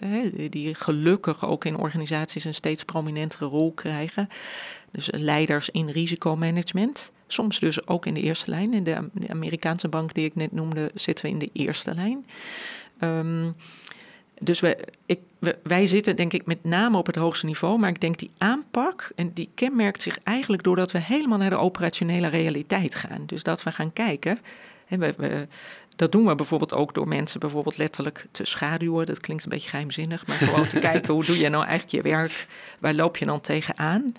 [0.03, 4.29] uh, die gelukkig ook in organisaties een steeds prominentere rol krijgen.
[4.91, 7.13] Dus leiders in risicomanagement.
[7.27, 8.75] Soms dus ook in de eerste lijn.
[8.75, 12.27] In de, Amerikaanse bank die ik net noemde, zitten we in de eerste lijn.
[13.01, 13.57] Um,
[14.41, 15.21] dus we, ik,
[15.63, 19.11] wij zitten denk ik met name op het hoogste niveau, maar ik denk die aanpak,
[19.15, 23.23] en die kenmerkt zich eigenlijk doordat we helemaal naar de operationele realiteit gaan.
[23.27, 24.39] Dus dat we gaan kijken.
[24.87, 25.47] Hè, we, we,
[25.97, 29.07] dat doen we bijvoorbeeld ook door mensen bijvoorbeeld letterlijk te schaduwen.
[29.07, 32.11] Dat klinkt een beetje geheimzinnig, maar gewoon te kijken hoe doe je nou eigenlijk je
[32.11, 32.47] werk?
[32.79, 34.13] Waar loop je dan tegenaan?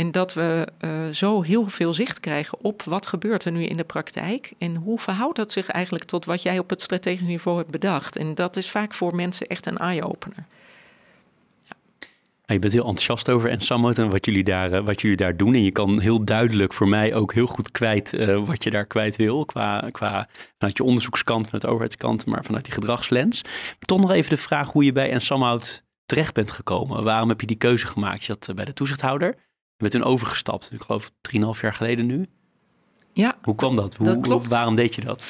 [0.00, 3.76] En dat we uh, zo heel veel zicht krijgen op wat gebeurt er nu in
[3.76, 7.58] de praktijk en hoe verhoudt dat zich eigenlijk tot wat jij op het strategisch niveau
[7.58, 8.16] hebt bedacht.
[8.16, 10.44] En dat is vaak voor mensen echt een eye-opener.
[11.60, 11.76] Ja.
[12.46, 15.54] je bent heel enthousiast over Ensamot en wat jullie, daar, eh, wat jullie daar doen.
[15.54, 18.86] En je kan heel duidelijk voor mij ook heel goed kwijt uh, wat je daar
[18.86, 19.44] kwijt wil.
[19.44, 23.42] Qua, qua vanuit je onderzoekskant, vanuit de overheidskant, maar vanuit die gedragslens.
[23.42, 27.04] Maar toch nog even de vraag hoe je bij Ensamhout terecht bent gekomen.
[27.04, 28.24] Waarom heb je die keuze gemaakt?
[28.24, 29.34] Je zat bij de toezichthouder.
[29.80, 32.26] Bent toen overgestapt, ik geloof 3,5 jaar geleden nu.
[33.12, 33.94] Ja, hoe kwam dat?
[33.94, 34.48] Hoe, dat klopt.
[34.48, 35.26] Waarom deed je dat?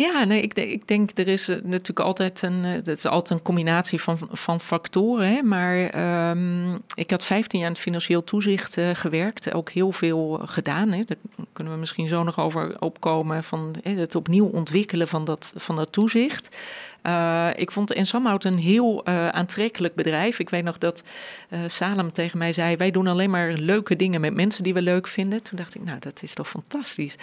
[0.00, 3.38] Ja, nee, ik, ik denk er is eh, natuurlijk altijd een, het eh, is altijd
[3.38, 5.26] een combinatie van, van factoren.
[5.26, 5.42] Hè?
[5.42, 5.94] Maar
[6.30, 10.92] um, ik had 15 jaar in het financieel toezicht uh, gewerkt, ook heel veel gedaan.
[10.92, 11.02] Hè?
[11.04, 11.16] Daar
[11.52, 15.76] kunnen we misschien zo nog over opkomen van hè, het opnieuw ontwikkelen van dat, van
[15.76, 16.56] dat toezicht.
[17.02, 20.38] Uh, ik vond Ensamhout een heel uh, aantrekkelijk bedrijf.
[20.38, 21.02] Ik weet nog dat
[21.50, 24.82] uh, Salem tegen mij zei: Wij doen alleen maar leuke dingen met mensen die we
[24.82, 25.42] leuk vinden.
[25.42, 27.16] Toen dacht ik: Nou, dat is toch fantastisch.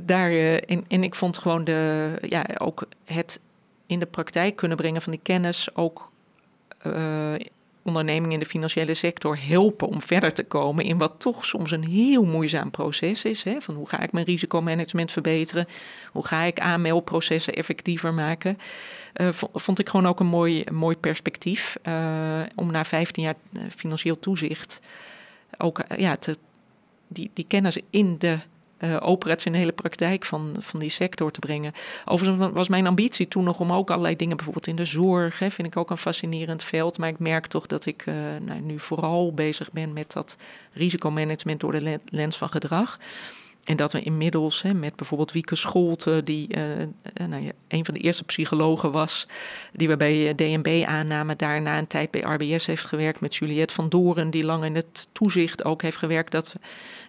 [0.00, 3.40] daar, en, en ik vond gewoon de, ja, ook het
[3.86, 6.10] in de praktijk kunnen brengen van die kennis ook
[7.88, 11.84] ondernemingen in de financiële sector helpen om verder te komen in wat toch soms een
[11.84, 13.42] heel moeizaam proces is.
[13.42, 13.60] Hè?
[13.60, 15.68] Van hoe ga ik mijn risicomanagement verbeteren?
[16.12, 18.58] Hoe ga ik aanmeldprocessen effectiever maken?
[19.16, 23.62] Uh, vond ik gewoon ook een mooi, mooi perspectief uh, om na 15 jaar eh,
[23.76, 24.80] financieel toezicht
[25.58, 26.16] ook ja,
[27.08, 28.38] die, die kennis in de
[28.80, 31.72] uh, operationele praktijk van, van die sector te brengen.
[32.04, 35.50] Overigens was mijn ambitie toen nog om ook allerlei dingen, bijvoorbeeld in de zorg, hè,
[35.50, 36.98] vind ik ook een fascinerend veld.
[36.98, 40.36] Maar ik merk toch dat ik uh, nou, nu vooral bezig ben met dat
[40.72, 42.98] risicomanagement door de lens van gedrag.
[43.68, 46.62] En dat we inmiddels hè, met bijvoorbeeld Wieke Scholte, die uh,
[47.28, 49.26] nou ja, een van de eerste psychologen was,
[49.72, 53.88] die we bij DNB aannamen, daarna een tijd bij RBS heeft gewerkt, met Juliette van
[53.88, 56.32] Doren, die lang in het toezicht ook heeft gewerkt.
[56.32, 56.54] Dat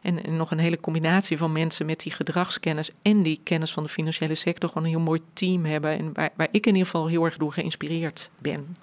[0.01, 3.83] en, en, nog een hele combinatie van mensen met die gedragskennis en die kennis van
[3.83, 5.97] de financiële sector gewoon een heel mooi team hebben.
[5.97, 8.77] En waar, waar ik in ieder geval heel erg door geïnspireerd ben.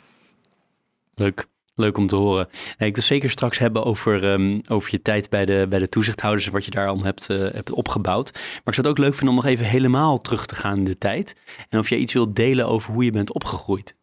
[1.15, 1.47] Leuk.
[1.79, 2.49] Leuk om te horen.
[2.79, 6.49] Ik wil zeker straks hebben over, um, over je tijd bij de, bij de toezichthouders
[6.49, 8.33] wat je daar al hebt, uh, hebt opgebouwd.
[8.33, 10.85] Maar ik zou het ook leuk vinden om nog even helemaal terug te gaan in
[10.85, 11.37] de tijd.
[11.69, 13.96] En of jij iets wilt delen over hoe je bent opgegroeid.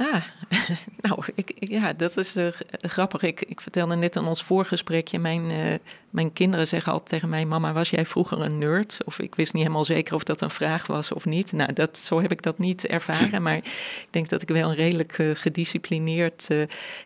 [0.00, 0.22] Ah,
[1.06, 3.22] nou, ik, ja, dat is uh, grappig.
[3.22, 5.74] Ik, ik vertelde net in ons voorgesprekje, mijn, uh,
[6.10, 7.44] mijn kinderen zeggen altijd tegen mij...
[7.44, 8.98] mama, was jij vroeger een nerd?
[9.04, 11.52] Of ik wist niet helemaal zeker of dat een vraag was of niet.
[11.52, 13.42] Nou, dat, zo heb ik dat niet ervaren.
[13.42, 16.48] Maar ik denk dat ik wel een redelijk uh, gedisciplineerd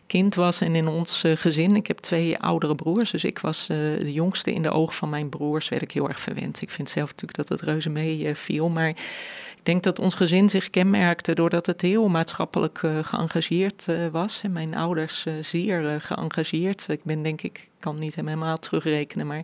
[0.07, 0.61] kind was.
[0.61, 3.11] En in ons gezin, ik heb twee oudere broers...
[3.11, 6.19] dus ik was de jongste in de ogen van mijn broers, werd ik heel erg
[6.19, 6.61] verwend.
[6.61, 8.93] Ik vind zelf natuurlijk dat het reuze mee viel, maar
[9.65, 14.41] ik denk dat ons gezin zich kenmerkte doordat het heel maatschappelijk uh, geëngageerd uh, was.
[14.43, 16.85] En mijn ouders uh, zeer geëngageerd.
[16.89, 19.41] Ik ben denk ik, kan niet helemaal terugrekenen, maar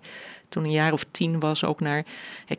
[0.50, 2.06] toen een jaar of tien was ook naar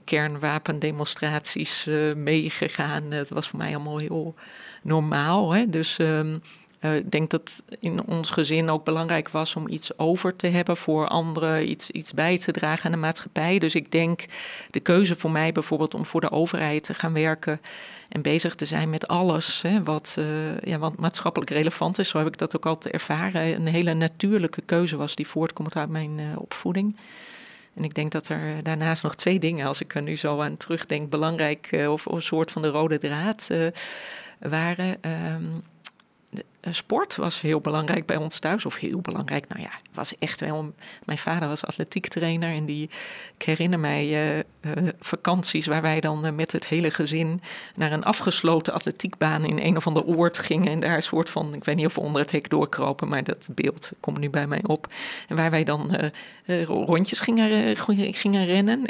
[0.05, 3.11] kernwapendemonstraties meegegaan.
[3.11, 4.35] Het was voor mij allemaal heel
[4.83, 5.53] normaal.
[5.53, 5.71] Hè?
[5.71, 6.43] Dus um,
[6.85, 10.77] uh, ik denk dat in ons gezin ook belangrijk was om iets over te hebben
[10.77, 13.59] voor anderen, iets, iets bij te dragen aan de maatschappij.
[13.59, 14.25] Dus ik denk
[14.71, 17.61] de keuze voor mij bijvoorbeeld om voor de overheid te gaan werken
[18.09, 22.09] en bezig te zijn met alles hè, wat, uh, ja, wat maatschappelijk relevant is.
[22.09, 23.55] Zo heb ik dat ook altijd ervaren.
[23.55, 26.97] Een hele natuurlijke keuze was die voortkomt uit mijn uh, opvoeding.
[27.75, 30.57] En ik denk dat er daarnaast nog twee dingen, als ik er nu zo aan
[30.57, 33.49] terugdenk, belangrijk of, of, een soort van de rode draad
[34.39, 34.89] waren.
[34.89, 35.72] Um, eh,
[36.71, 38.67] sport was heel belangrijk bij ons thuis.
[38.67, 40.75] Of heel belangrijk, nou ja, was echt wel...
[41.05, 42.91] Mijn vader was atletiektrainer en die...
[43.37, 47.43] Ik herinner mij uh, uh, vakanties waar wij dan met het hele gezin...
[47.75, 50.73] naar een afgesloten atletiekbaan in een of ander oord gingen.
[50.73, 53.09] En daar een soort van, ik weet niet of we onder het hek doorkropen...
[53.09, 54.87] maar dat beeld komt nu bij mij op.
[55.29, 56.13] En waar wij dan
[56.67, 57.77] rondjes gingen,
[58.15, 58.87] gingen rennen...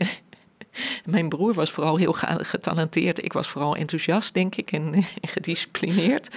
[1.04, 3.24] Mijn broer was vooral heel getalenteerd.
[3.24, 6.28] Ik was vooral enthousiast, denk ik, en gedisciplineerd.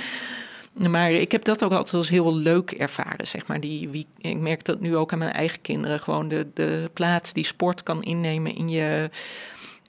[0.78, 3.60] Maar ik heb dat ook altijd als heel leuk ervaren, zeg maar.
[3.60, 6.00] Die, ik merk dat nu ook aan mijn eigen kinderen.
[6.00, 9.10] Gewoon de, de plaats die sport kan innemen in je,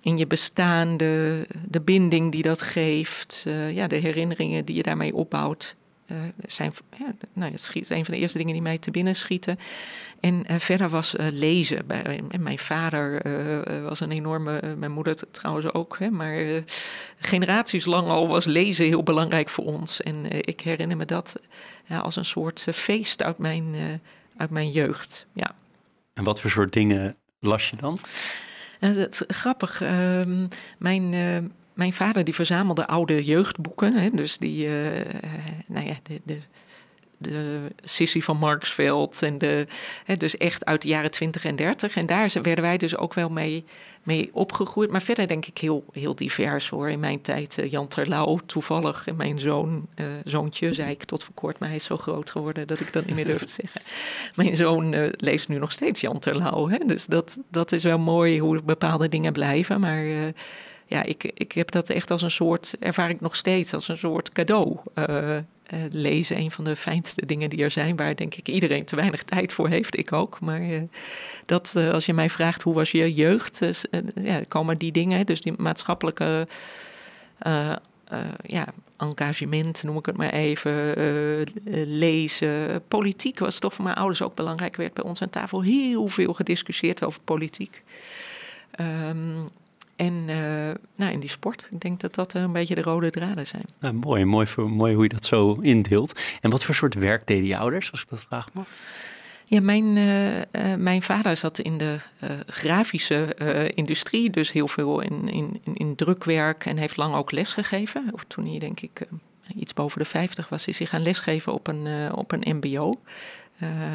[0.02, 0.96] in je bestaan.
[0.96, 1.46] De,
[1.84, 3.44] binding die dat geeft.
[3.48, 5.76] Uh, ja, de herinneringen die je daarmee opbouwt.
[6.12, 9.16] Uh, zijn, ja, nou, het is een van de eerste dingen die mij te binnen
[9.16, 9.58] schieten.
[10.20, 11.86] En uh, verder was uh, lezen.
[11.86, 13.22] Bij, mijn vader
[13.82, 16.62] was een enorme, mijn moeder trouwens ook, hè, maar
[17.18, 20.00] generaties lang al was lezen heel belangrijk voor ons.
[20.00, 21.36] En ik herinner me dat
[21.86, 24.00] ja, als een soort feest uit mijn,
[24.36, 25.26] uit mijn jeugd.
[25.32, 25.54] Ja.
[26.14, 27.98] En wat voor soort dingen las je dan?
[28.80, 29.80] dat is grappig.
[29.80, 30.46] Ehm,
[30.78, 31.14] mijn
[31.76, 33.92] mijn vader die verzamelde oude jeugdboeken.
[33.92, 35.00] Hè, dus die, uh,
[35.66, 36.38] nou ja, de, de
[37.18, 39.22] de Sissy van Marksveld.
[39.22, 39.66] En de,
[40.04, 41.96] hè, dus echt uit de jaren 20 en 30.
[41.96, 43.64] En daar werden wij dus ook wel mee,
[44.02, 44.90] mee opgegroeid.
[44.90, 46.90] Maar verder denk ik heel, heel divers hoor.
[46.90, 49.06] In mijn tijd uh, Jan Terlouw toevallig.
[49.06, 49.88] En mijn zoon,
[50.24, 51.58] zoontje, zei ik tot voor kort.
[51.58, 53.80] Maar hij is zo groot geworden dat ik dat niet meer durf te zeggen.
[54.44, 56.68] Mijn zoon uh, leest nu nog steeds Jan Terlouw.
[56.68, 56.78] Hè?
[56.86, 59.80] Dus dat, dat is wel mooi hoe bepaalde dingen blijven.
[59.80, 60.32] Maar
[60.86, 63.98] ja, ik, ik heb dat echt als een soort, ervaar ik nog steeds als een
[63.98, 64.76] soort cadeau.
[64.94, 65.36] Uh,
[65.74, 68.96] uh, lezen, een van de fijnste dingen die er zijn, waar denk ik iedereen te
[68.96, 70.40] weinig tijd voor heeft, ik ook.
[70.40, 70.82] Maar uh,
[71.46, 73.66] dat, als je mij vraagt hoe was je jeugd,
[74.14, 76.48] ja, komen die dingen, dus die maatschappelijke
[78.42, 80.94] ja, engagement, noem ik het maar even,
[81.98, 82.82] lezen.
[82.88, 86.32] Politiek was toch voor mijn ouders ook belangrijk, werd bij ons aan tafel heel veel
[86.32, 87.82] gediscussieerd over politiek.
[88.80, 89.50] Um,
[89.96, 93.46] en uh, nou, in die sport, ik denk dat dat een beetje de rode draden
[93.46, 93.64] zijn.
[93.80, 96.20] Nou, mooi, mooi, mooi hoe je dat zo indeelt.
[96.40, 98.66] En wat voor soort werk deden je ouders, als ik dat vraag mag?
[99.44, 100.42] Ja, mijn, uh, uh,
[100.76, 101.98] mijn vader zat in de
[102.46, 103.34] grafische
[103.74, 108.08] industrie, dus heel veel in, in, in, drukwerk en heeft lang ook lesgegeven.
[108.12, 109.06] Of toen hij denk ik
[109.56, 112.94] iets boven de 50 was, is hij gaan lesgeven op een, op een mbo.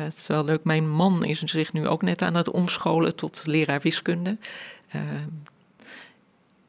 [0.03, 3.41] het is wel leuk, mijn man is zich nu ook net aan het omscholen tot
[3.45, 4.37] leraar wiskunde.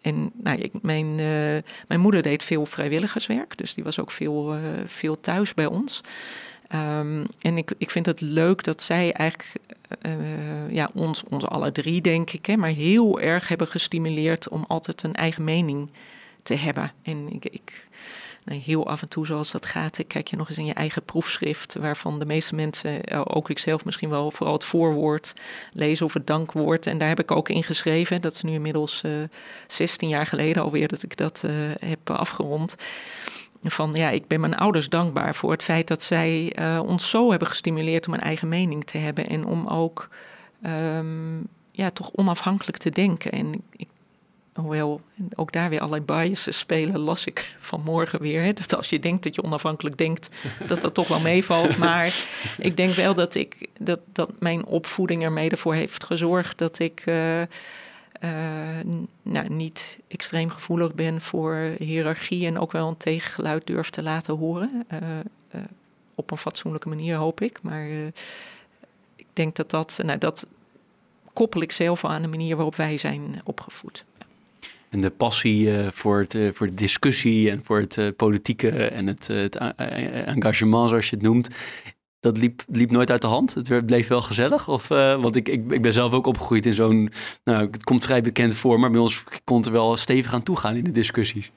[0.02, 4.56] En nou, ik, mijn, uh, mijn moeder deed veel vrijwilligerswerk, dus die was ook veel,
[4.56, 6.00] uh, veel thuis bij ons.
[6.74, 9.52] Um, en ik, ik vind het leuk dat zij eigenlijk
[10.06, 14.64] uh, ja, ons, ons alle drie, denk ik, hè, maar heel erg hebben gestimuleerd om
[14.68, 15.88] altijd een eigen mening
[16.42, 16.92] te hebben.
[17.02, 17.86] En ik, ik
[18.44, 21.74] heel af en toe, zoals dat gaat, kijk je nog eens in je eigen proefschrift,
[21.74, 25.32] waarvan de meeste mensen, eh, ook ik zelf misschien wel, vooral het voorwoord
[25.72, 26.86] lezen of het dankwoord.
[26.86, 28.20] En daar heb ik ook in geschreven.
[28.20, 29.28] Dat is nu inmiddels uh, eh,
[29.66, 32.74] 16 jaar geleden alweer dat ik dat uh, heb afgerond.
[33.64, 37.48] Van ja, ik ben mijn ouders dankbaar voor het feit dat zij ons zo hebben
[37.48, 40.08] gestimuleerd om een eigen mening te hebben en om ook
[40.66, 43.32] um, ja, toch onafhankelijk te denken.
[43.32, 43.88] En ik
[44.54, 45.00] hoewel
[45.34, 48.54] ook daar weer allerlei biases spelen, las ik vanmorgen weer.
[48.54, 50.28] Dat als je denkt dat je onafhankelijk denkt,
[50.66, 51.76] dat dat toch wel meevalt.
[51.76, 52.14] Maar
[52.58, 56.78] ik denk wel dat, ik, dat, dat mijn opvoeding er mede voor heeft gezorgd dat
[56.78, 57.46] ik uh, uh,
[59.22, 64.36] nou, niet extreem gevoelig ben voor hiërarchie en ook wel een tegengeluid durf te laten
[64.36, 64.86] horen.
[64.92, 65.00] Uh,
[66.14, 67.62] op een fatsoenlijke manier, hoop ik.
[67.62, 67.86] Maar
[69.16, 70.46] ik denk dat dat, nou, dat
[71.32, 74.04] koppel ik zelf aan de manier waarop wij zijn opgevoed.
[74.92, 78.70] En de passie uh, voor, het, uh, voor de discussie en voor het uh, politieke
[78.70, 79.56] en het, het
[80.26, 81.48] engagement, zoals je het noemt,
[82.20, 83.54] dat liep, liep nooit uit de hand.
[83.54, 84.68] Het bleef wel gezellig.
[84.68, 87.12] Of, want ik, ik, ik ben zelf ook opgegroeid in zo'n.
[87.44, 90.42] Nou, het komt vrij bekend voor, maar bij ons kon het er wel stevig aan
[90.42, 91.50] toegaan in de discussies.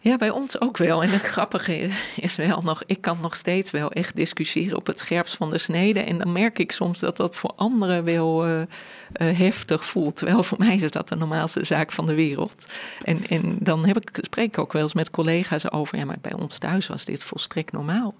[0.00, 1.02] Ja, bij ons ook wel.
[1.02, 4.98] En het grappige is wel nog, ik kan nog steeds wel echt discussiëren op het
[4.98, 6.00] scherpst van de snede.
[6.00, 8.66] En dan merk ik soms dat dat voor anderen wel uh, uh,
[9.38, 10.16] heftig voelt.
[10.16, 12.66] Terwijl voor mij is dat de normaalste zaak van de wereld.
[13.02, 16.18] En, en dan heb ik, spreek ik ook wel eens met collega's over, ja, maar
[16.20, 18.14] bij ons thuis was dit volstrekt normaal.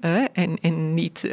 [0.00, 1.28] Uh, en, en niet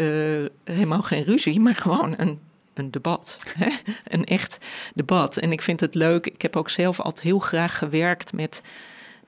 [0.64, 2.40] helemaal geen ruzie, maar gewoon een
[2.74, 3.40] een debat.
[3.58, 3.70] Hè?
[4.04, 4.58] Een echt
[4.94, 5.38] debat.
[5.38, 6.26] En ik vind het leuk.
[6.26, 8.62] Ik heb ook zelf altijd heel graag gewerkt met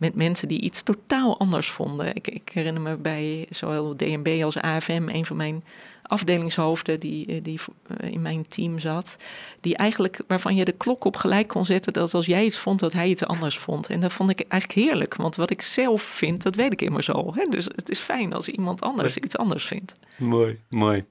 [0.03, 2.15] met mensen die iets totaal anders vonden.
[2.15, 5.63] Ik, ik herinner me bij zowel DNB als AFM, een van mijn
[6.03, 9.17] afdelingshoofden die, eh, die eh, in mijn team zat,
[9.61, 12.79] die eigenlijk waarvan je de klok op gelijk kon zetten dat als jij iets vond,
[12.79, 13.89] dat hij iets anders vond.
[13.89, 17.03] En dat vond ik eigenlijk heerlijk, want wat ik zelf vind, dat weet ik immer
[17.03, 17.33] zo.
[17.35, 17.45] Hè?
[17.49, 19.93] Dus het is fijn als iemand anders iets anders vindt.
[20.17, 21.05] Mooi, mooi.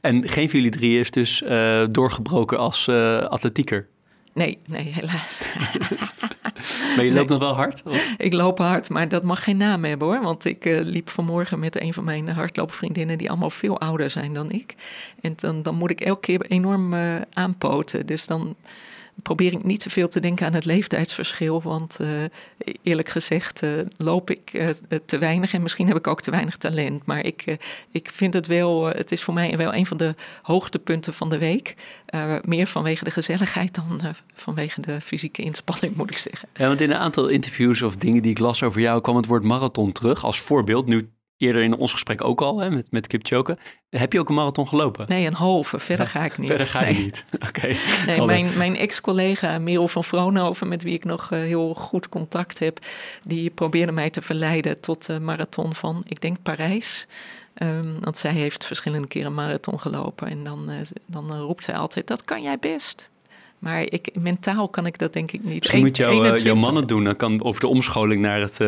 [0.00, 3.88] En geen van jullie drie is dus uh, doorgebroken als uh, atletieker?
[4.32, 5.40] Nee, nee, helaas.
[6.96, 7.82] maar je loopt nog wel hard?
[7.84, 8.14] Of?
[8.18, 10.22] Ik loop hard, maar dat mag geen naam hebben hoor.
[10.22, 14.32] Want ik uh, liep vanmorgen met een van mijn hardloopvriendinnen die allemaal veel ouder zijn
[14.32, 14.74] dan ik.
[15.20, 18.06] En dan, dan moet ik elke keer enorm uh, aanpoten.
[18.06, 18.56] Dus dan
[19.22, 21.62] probeer ik niet zoveel te denken aan het leeftijdsverschil.
[21.62, 22.08] Want uh,
[22.82, 24.68] eerlijk gezegd uh, loop ik uh,
[25.06, 27.06] te weinig en misschien heb ik ook te weinig talent.
[27.06, 27.56] Maar ik,
[27.90, 31.38] ik vind het wel, het is voor mij wel een van de hoogtepunten van de
[31.38, 31.74] week.
[32.42, 36.48] meer vanwege de gezelligheid dan vanwege de fysieke inspanning, moet ik zeggen.
[36.54, 39.26] Ja, want in een aantal interviews of dingen die ik las over jou kwam het
[39.26, 40.86] woord marathon terug als voorbeeld.
[40.86, 43.58] Nu eerder in ons gesprek ook al hè, met, met Kipchoge.
[43.88, 45.04] Heb je ook een marathon gelopen?
[45.08, 45.78] Nee, een halve.
[45.78, 46.48] Verder ga ik niet.
[46.48, 47.26] Verder ga je niet.
[47.48, 47.76] Oké.
[48.06, 52.58] Nee, mijn, mijn ex-collega Merel van Vroonhoven, met wie ik nog uh, heel goed contact
[52.58, 52.78] heb,
[53.24, 57.06] die probeerde mij te verleiden tot de marathon van, ik denk Parijs.
[57.62, 60.28] Um, want zij heeft verschillende keren een marathon gelopen.
[60.28, 60.76] En dan, uh,
[61.06, 63.10] dan roept zij altijd: Dat kan jij best.
[63.58, 65.58] Maar ik, mentaal kan ik dat denk ik niet.
[65.58, 66.44] Misschien moet jouw, 21...
[66.44, 67.04] jouw mannen doen.
[67.04, 68.58] Dan kan over de omscholing naar het,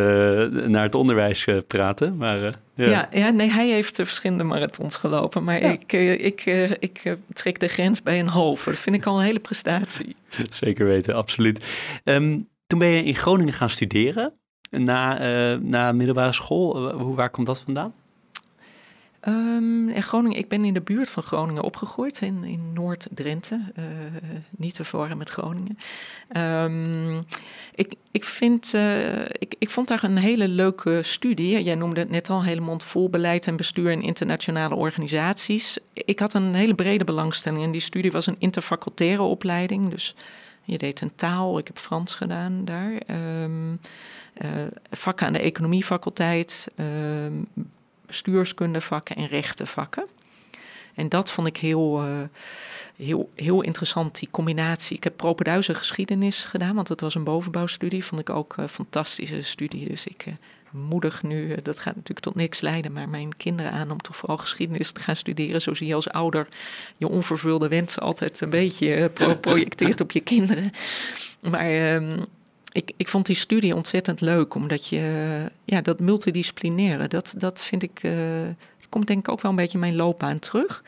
[0.69, 2.17] naar het onderwijs praten.
[2.17, 2.39] Maar,
[2.75, 2.89] ja.
[2.89, 5.45] Ja, ja, nee, hij heeft verschillende marathons gelopen.
[5.45, 6.45] Maar ik, ik,
[6.79, 8.65] ik trek de grens bij een half.
[8.65, 10.17] Dat vind ik al een hele prestatie.
[10.51, 11.65] Zeker weten, absoluut.
[12.05, 14.33] Um, toen ben je in Groningen gaan studeren
[14.71, 15.19] na,
[15.57, 16.93] na middelbare school.
[16.93, 17.95] Hoe, waar komt dat vandaan?
[19.27, 23.61] Um, in Groningen, ik ben in de buurt van Groningen opgegroeid, in, in Noord-Drenthe.
[23.79, 23.85] Uh,
[24.51, 25.79] niet te verwarren met Groningen.
[26.37, 27.25] Um,
[27.75, 31.63] ik, ik, vind, uh, ik, ik vond daar een hele leuke studie.
[31.63, 35.79] Jij noemde het net al, hele vol beleid en bestuur in internationale organisaties.
[35.93, 39.89] Ik had een hele brede belangstelling en die studie was een interfacultaire opleiding.
[39.89, 40.15] Dus
[40.65, 43.01] je deed een taal, ik heb Frans gedaan daar.
[43.43, 43.81] Um,
[44.43, 44.51] uh,
[44.91, 47.49] vakken aan de economiefaculteit, um,
[48.09, 50.07] bestuurskundevakken en rechtenvakken.
[50.95, 52.21] En dat vond ik heel, uh,
[52.97, 54.97] heel, heel interessant, die combinatie.
[54.97, 58.05] Ik heb propeduize geschiedenis gedaan, want dat was een bovenbouwstudie.
[58.05, 59.89] Vond ik ook een fantastische studie.
[59.89, 60.35] Dus ik uh,
[60.71, 64.37] moedig nu, dat gaat natuurlijk tot niks leiden, maar mijn kinderen aan om toch vooral
[64.37, 65.63] geschiedenis te gaan studeren.
[65.63, 66.49] Zo zie je als ouder
[66.97, 70.71] je onvervulde wensen altijd een beetje pro projecteert op je kinderen.
[71.51, 72.27] Maar um,
[72.79, 77.83] ik, ik vond die studie ontzettend leuk, omdat je, ja, dat multidisciplinaire, dat, dat vind
[77.83, 78.13] ik, uh,
[78.89, 80.83] komt denk ik ook wel een beetje mijn loopbaan terug.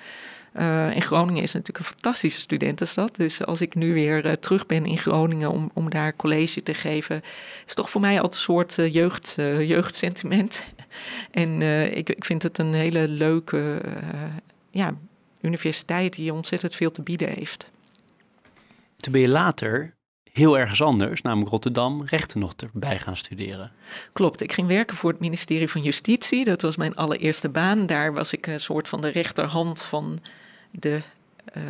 [0.54, 3.16] Uh, in Groningen is natuurlijk een fantastische studentenstad.
[3.16, 6.74] Dus als ik nu weer uh, terug ben in Groningen om, om daar college te
[6.74, 7.22] geven,
[7.66, 10.64] is toch voor mij altijd een soort uh, jeugd, jeugdsentiment.
[11.30, 11.62] en
[11.96, 13.80] ik, ik vind het een hele leuke
[14.70, 14.94] ja,
[15.40, 17.70] universiteit die ontzettend veel te bieden heeft.
[18.96, 19.94] Toen ben je later
[20.32, 23.72] heel ergens anders, namelijk Rotterdam, rechten nog erbij gaan studeren.
[24.12, 26.44] Klopt, ik ging werken voor het ministerie van Justitie.
[26.44, 27.86] Dat was mijn allereerste baan.
[27.86, 30.20] Daar was ik een soort van de rechterhand van
[30.70, 31.00] de
[31.56, 31.62] uh,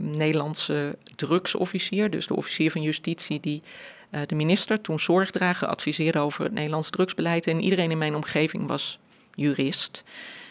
[0.00, 2.10] Nederlandse drugsofficier.
[2.10, 3.62] Dus de officier van Justitie die
[4.10, 7.46] uh, de minister toen zorgdragen adviseerde over het Nederlands drugsbeleid.
[7.46, 8.98] En iedereen in mijn omgeving was
[9.34, 10.04] jurist.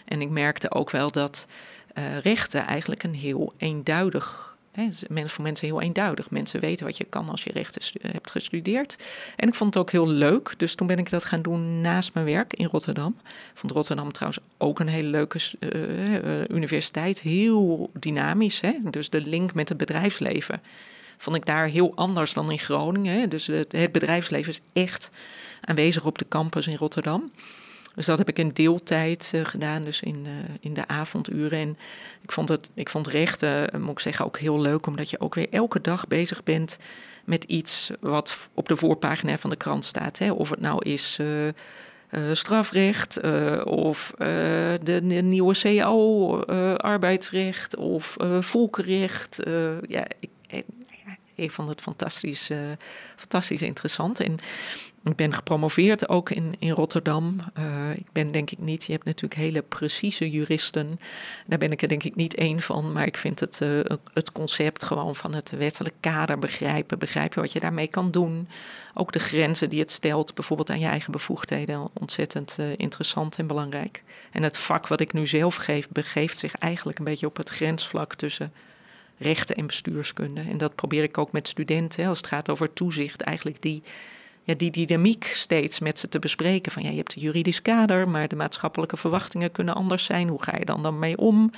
[0.05, 1.47] En ik merkte ook wel dat
[1.93, 6.29] uh, rechten eigenlijk een heel eenduidig Mensen, voor mensen heel eenduidig.
[6.29, 9.03] Mensen weten wat je kan als je rechten hebt gestudeerd.
[9.35, 10.53] En ik vond het ook heel leuk.
[10.57, 13.17] Dus toen ben ik dat gaan doen naast mijn werk in Rotterdam.
[13.53, 17.19] Vond Rotterdam trouwens ook een hele leuke uh, universiteit.
[17.19, 18.61] Heel dynamisch.
[18.61, 18.73] Hè?
[18.83, 20.61] Dus de link met het bedrijfsleven
[21.17, 23.19] vond ik daar heel anders dan in Groningen.
[23.19, 23.27] Hè?
[23.27, 25.09] Dus het bedrijfsleven is echt
[25.61, 27.31] aanwezig op de campus in Rotterdam.
[27.97, 31.59] Dus dat heb ik in deeltijd uh, gedaan, dus in, uh, in de avonduren.
[31.59, 31.77] En
[32.21, 35.19] ik vond, het, ik vond rechten, uh, moet ik zeggen, ook heel leuk, omdat je
[35.19, 36.77] ook weer elke dag bezig bent
[37.25, 40.17] met iets wat op de voorpagina van de krant staat.
[40.17, 40.31] Hè?
[40.31, 41.19] Of het nou is
[42.31, 43.21] strafrecht,
[43.63, 44.13] of
[44.83, 46.41] de, nieuwe CAO,
[46.75, 49.39] arbeidsrecht, of volkenrecht.
[49.87, 50.65] ja, ik,
[51.35, 52.49] ik vond het fantastisch,
[53.15, 54.19] fantastisch interessant.
[54.19, 54.39] En
[55.09, 57.39] ik ben gepromoveerd ook in, in Rotterdam.
[57.57, 60.99] Uh, ik ben denk ik niet, je hebt natuurlijk hele precieze juristen.
[61.45, 62.91] Daar ben ik er denk ik niet één van.
[62.91, 63.83] Maar ik vind het, uh,
[64.13, 66.99] het concept gewoon van het wettelijk kader begrijpen.
[66.99, 68.47] Begrijpen wat je daarmee kan doen.
[68.93, 71.89] Ook de grenzen die het stelt, bijvoorbeeld aan je eigen bevoegdheden.
[71.93, 74.03] Ontzettend uh, interessant en belangrijk.
[74.31, 77.49] En het vak wat ik nu zelf geef, begeeft zich eigenlijk een beetje op het
[77.49, 78.51] grensvlak tussen
[79.17, 80.41] rechten en bestuurskunde.
[80.41, 83.83] En dat probeer ik ook met studenten, als het gaat over toezicht, eigenlijk die
[84.47, 86.71] ja, die dynamiek steeds met ze te bespreken.
[86.71, 90.27] Van ja, je hebt een juridisch kader, maar de maatschappelijke verwachtingen kunnen anders zijn.
[90.27, 91.51] Hoe ga je dan dan mee om?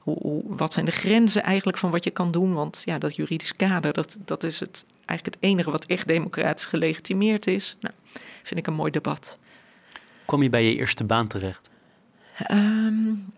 [0.00, 2.54] Hoe, hoe, wat zijn de grenzen eigenlijk van wat je kan doen?
[2.54, 6.66] Want ja, dat juridisch kader, dat, dat is het, eigenlijk het enige wat echt democratisch
[6.66, 7.76] gelegitimeerd is.
[7.80, 7.94] Nou,
[8.42, 9.38] vind ik een mooi debat.
[10.24, 11.70] Kom je bij je eerste baan terecht?
[12.50, 13.32] Um,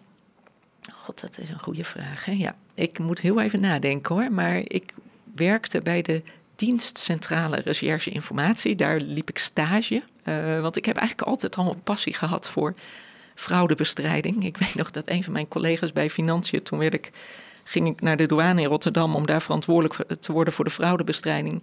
[0.93, 2.25] God, dat is een goede vraag.
[2.25, 2.33] Hè?
[2.33, 4.33] Ja, ik moet heel even nadenken hoor.
[4.33, 4.95] Maar ik
[5.35, 6.23] werkte bij de
[6.57, 8.75] dienst Centrale Recherche Informatie.
[8.75, 10.03] Daar liep ik stage.
[10.25, 12.75] Uh, want ik heb eigenlijk altijd al een passie gehad voor
[13.35, 14.45] fraudebestrijding.
[14.45, 17.11] Ik weet nog dat een van mijn collega's bij Financiën, toen werd ik,
[17.65, 21.63] ging ik naar de douane in Rotterdam om daar verantwoordelijk te worden voor de fraudebestrijding.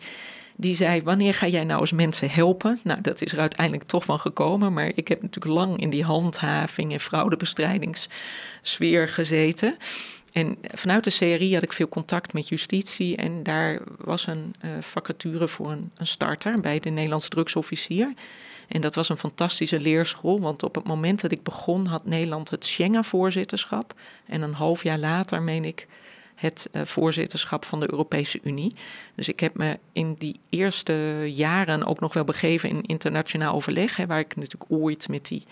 [0.56, 2.80] Die zei: Wanneer ga jij nou eens mensen helpen?
[2.84, 4.74] Nou, dat is er uiteindelijk toch van gekomen.
[4.74, 9.78] Maar ik heb natuurlijk lang in die handhaving en fraudebestrijdingssfeer gezeten.
[10.40, 14.72] En vanuit de CRI had ik veel contact met justitie en daar was een uh,
[14.82, 18.14] vacature voor een, starter bij de Nederlands drugsofficier.
[18.68, 22.50] En dat was een fantastische leerschool, want op het moment dat ik begon had Nederland
[22.50, 23.94] het Schengen-voorzitterschap.
[24.26, 25.88] En een half jaar later, meen ik,
[26.36, 28.74] het uh, voorzitterschap van de Europese Unie.
[29.16, 33.96] Dus ik heb me in die eerste jaren ook nog wel begeven in internationaal overleg,
[33.96, 35.44] hè, waar ik natuurlijk ooit met die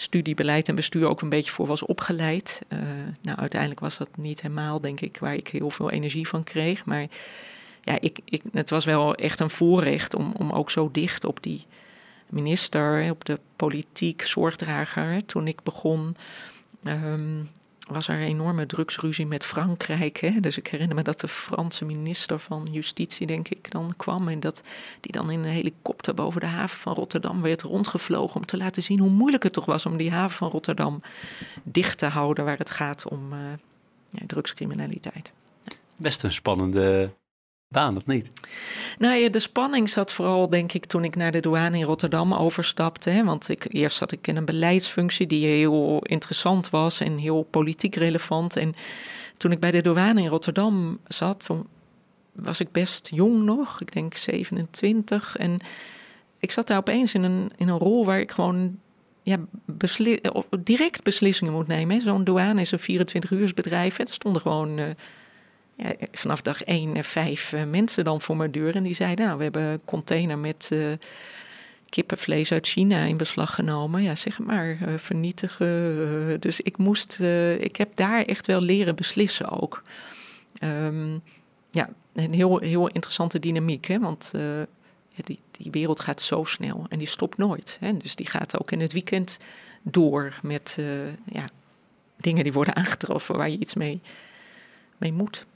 [0.00, 2.62] studie beleid en bestuur ook een beetje voor was opgeleid.
[2.68, 2.78] Uh,
[3.22, 6.84] nou, uiteindelijk was dat niet helemaal, denk ik, waar ik heel veel energie van kreeg.
[6.84, 7.06] Maar
[7.84, 11.42] ja, ik, ik, het was wel echt een voorrecht om, om ook zo dicht op
[11.42, 11.66] die
[12.28, 15.26] minister, op de politiek zorgdrager.
[15.26, 16.16] Toen ik begon,
[16.84, 17.42] ehm,
[17.88, 20.16] was er een enorme drugsruzie met Frankrijk.
[20.16, 20.40] Hè?
[20.40, 24.28] Dus ik herinner me dat de Franse minister van Justitie, denk ik, dan kwam.
[24.28, 24.62] En dat
[25.00, 28.36] die dan in een helikopter boven de haven van Rotterdam werd rondgevlogen.
[28.36, 31.02] Om te laten zien hoe moeilijk het toch was om die haven van Rotterdam
[31.62, 32.44] dicht te houden.
[32.44, 33.38] Waar het gaat om uh,
[34.26, 35.32] drugscriminaliteit.
[35.96, 37.10] Best een spannende
[37.68, 38.30] baan, of niet?
[38.98, 42.34] Nou ja, de spanning zat vooral, denk ik, toen ik naar de douane in Rotterdam
[42.34, 43.10] overstapte.
[43.10, 47.42] Hè, want ik, eerst zat ik in een beleidsfunctie die heel interessant was en heel
[47.42, 48.56] politiek relevant.
[48.56, 48.74] En
[49.36, 51.48] toen ik bij de douane in Rotterdam zat,
[52.32, 55.36] was ik best jong nog, ik denk 27.
[55.36, 55.56] En
[56.38, 58.78] ik zat daar opeens in een, in een rol waar ik gewoon
[59.22, 60.20] ja, besli
[60.58, 62.00] direct beslissingen moet nemen.
[62.00, 63.98] Zo'n douane is een 24-uursbedrijf.
[63.98, 64.78] Er stonden gewoon...
[64.78, 64.86] Uh,
[66.12, 68.74] vanaf dag één vijf eh, mensen dan voor mijn deur.
[68.74, 70.92] En die zeiden, nou, we hebben een container met uh,
[71.88, 74.02] kippenvlees uit China in beslag genomen.
[74.02, 76.40] Ja, zeg maar, vernietigen.
[76.40, 77.20] dus ik moest,
[77.58, 79.82] ik heb daar echt wel leren beslissen ook.
[80.62, 81.22] Um,
[81.70, 84.32] ja, een heel, heel interessante dynamiek, hè, want
[85.14, 87.76] die, die wereld gaat zo snel en die stopt nooit.
[87.80, 87.96] Hè?
[87.96, 89.38] Dus die gaat ook in het weekend
[89.82, 90.78] door met
[91.24, 91.48] ja,
[92.16, 94.00] dingen die worden aangetroffen waar je iets mee,
[94.98, 95.46] mee moet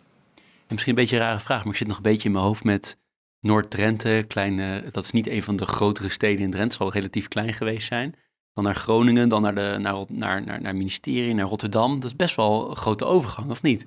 [0.73, 2.65] misschien een beetje een rare vraag, maar ik zit nog een beetje in mijn hoofd
[2.65, 2.99] met
[3.41, 4.25] Noord-Drenthe.
[4.29, 7.87] Kleine, dat is niet een van de grotere steden in Drenthe, zal relatief klein geweest
[7.87, 8.15] zijn.
[8.55, 11.95] Dan naar Groningen, dan naar, de, naar, naar, naar, naar ministerie, naar Rotterdam.
[11.95, 13.87] Dat is best wel een grote overgang, of niet?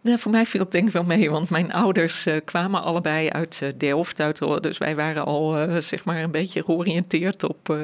[0.00, 3.28] Nee, voor mij viel het denk ik wel mee, want mijn ouders uh, kwamen allebei
[3.28, 4.20] uit uh, Delft.
[4.20, 7.78] Uit, dus wij waren al zeg maar een beetje georiënteerd op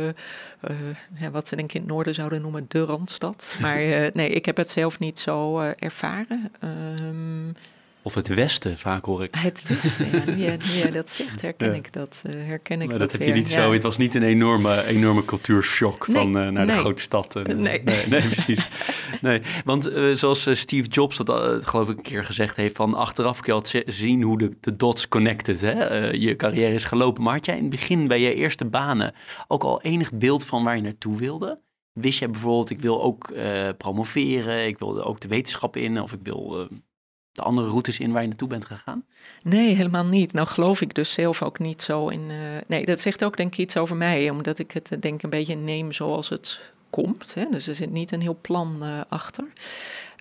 [1.18, 3.54] ja, wat ze denk ik in het noorden zouden noemen de Randstad.
[3.60, 3.76] Maar
[4.12, 6.52] nee, ik heb het zelf niet zo ervaren.
[6.60, 7.48] Ehm,
[8.06, 9.34] of het Westen, vaak hoor ik.
[9.34, 10.90] Het Westen, ja.
[10.90, 12.22] dat zegt, herken ik dat.
[12.26, 13.72] Uh, herken ik maar dat, heb je niet zo.
[13.72, 17.36] Het was niet een enorme, enorme cultuurshock van uh, naar de grote stad.
[17.36, 17.82] Uh, nee.
[17.82, 18.06] nee.
[18.08, 18.20] nee.
[18.20, 18.68] precies.
[19.20, 23.62] nee, want zoals Steve Jobs dat geloof ik een keer gezegd heeft, van achteraf kun
[23.62, 26.08] je zien hoe de, de dots connected, hè?
[26.10, 27.22] je carrière is gelopen.
[27.22, 29.14] Maar had jij in het begin bij je eerste banen
[29.48, 31.60] ook al enig beeld van waar je naartoe wilde?
[31.92, 33.32] Wist jij bijvoorbeeld, ik wil ook
[33.78, 36.68] promoveren, ik wilde ook de wetenschap in, of ik wil
[37.34, 39.04] de andere routes in waar je naartoe bent gegaan?
[39.42, 40.32] Nee, helemaal niet.
[40.32, 42.30] Nou geloof ik dus zelf ook niet zo in...
[42.30, 45.22] Uh, nee, dat zegt ook denk ik iets over mij, omdat ik het denk ik
[45.22, 46.60] een beetje neem zoals het
[46.90, 47.34] komt.
[47.34, 47.46] Hè?
[47.50, 49.44] Dus er zit niet een heel plan uh, achter.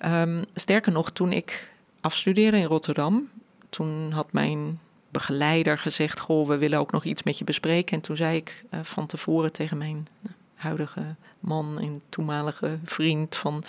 [0.04, 3.28] Um, sterker nog, toen ik afstudeerde in Rotterdam,
[3.68, 7.96] toen had mijn begeleider gezegd: Goh, we willen ook nog iets met je bespreken.
[7.96, 10.08] En toen zei ik van tevoren tegen mijn
[10.54, 13.64] huidige man en toenmalige vriend: van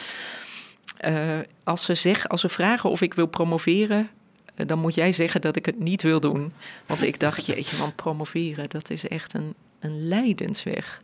[1.02, 4.10] uh, als, ze zeg, als ze vragen of ik wil promoveren,
[4.56, 6.54] uh, dan moet jij zeggen dat ik het niet wil doen.
[6.86, 11.02] Want ik dacht, jeetje man, promoveren, dat is echt een, een lijdensweg.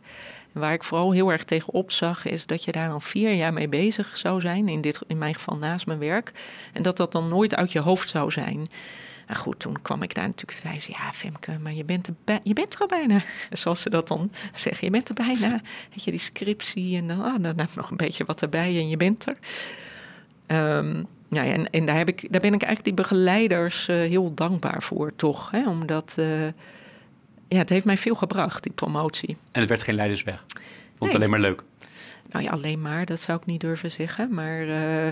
[0.52, 3.52] En waar ik vooral heel erg tegen zag, is dat je daar dan vier jaar
[3.52, 4.68] mee bezig zou zijn.
[4.68, 6.32] In, dit, in mijn geval naast mijn werk.
[6.72, 8.68] En dat dat dan nooit uit je hoofd zou zijn.
[9.26, 10.58] En goed, toen kwam ik daar natuurlijk.
[10.58, 13.22] Zei ze, ja, Femke, maar je bent, er je bent er al bijna.
[13.50, 14.86] Zoals ze dat dan zeggen.
[14.86, 15.60] Je bent er bijna.
[15.90, 18.68] Weet je, die scriptie en dan, ah, dan heb je nog een beetje wat erbij
[18.68, 19.36] en je bent er.
[20.76, 24.34] Um, ja, en, en daar, heb ik, daar ben ik eigenlijk die begeleiders uh, heel
[24.34, 25.50] dankbaar voor, toch?
[25.50, 25.68] Hè?
[25.68, 26.46] Omdat uh,
[27.48, 29.36] ja, het heeft mij veel gebracht, die promotie.
[29.52, 30.44] En het werd geen leidersweg?
[30.46, 30.62] Vond
[30.98, 31.08] nee.
[31.08, 31.62] het alleen maar leuk?
[32.30, 34.34] Nou ja, alleen maar, dat zou ik niet durven zeggen.
[34.34, 35.08] Maar uh,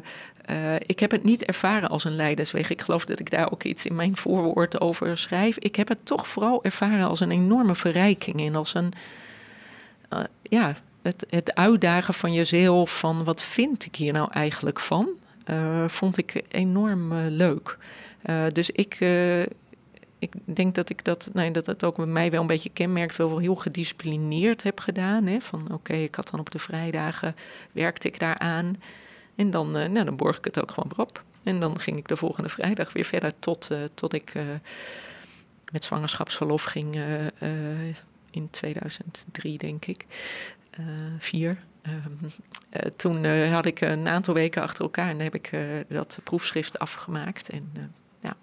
[0.87, 2.71] ik heb het niet ervaren als een leidersweg.
[2.71, 5.59] Ik geloof dat ik daar ook iets in mijn voorwoord over schrijf.
[5.59, 8.93] Ik heb het toch vooral ervaren als een enorme verrijking en als een,
[10.43, 15.09] ja, het, het uitdagen van jezelf, van wat vind ik hier nou eigenlijk van?
[15.51, 17.77] uh, vond ik enorm leuk.
[18.53, 19.01] Dus ik,
[20.19, 23.17] ik denk dat ik dat, nee, dat het ook bij mij wel een beetje kenmerkt,
[23.17, 25.27] wel heel gedisciplineerd heb gedaan.
[25.27, 25.41] Hè?
[25.41, 27.37] Van oké, ik had dan op de vrijdagen,
[27.73, 28.77] werkte ik daaraan.
[29.35, 31.23] En dan, nou, dan borg ik het ook gewoon weer op.
[31.43, 34.33] En dan ging ik de volgende vrijdag weer verder tot, tot ik
[35.73, 37.03] met zwangerschapsverlof ging
[38.31, 40.07] in 2003, denk ik.
[41.19, 41.59] vier.
[41.83, 42.31] Ehm,
[42.71, 46.19] eh, toen eh, had ik een aantal weken achter elkaar en heb ik eh, dat
[46.25, 47.49] proefschrift afgemaakt.
[47.49, 48.37] En, ja.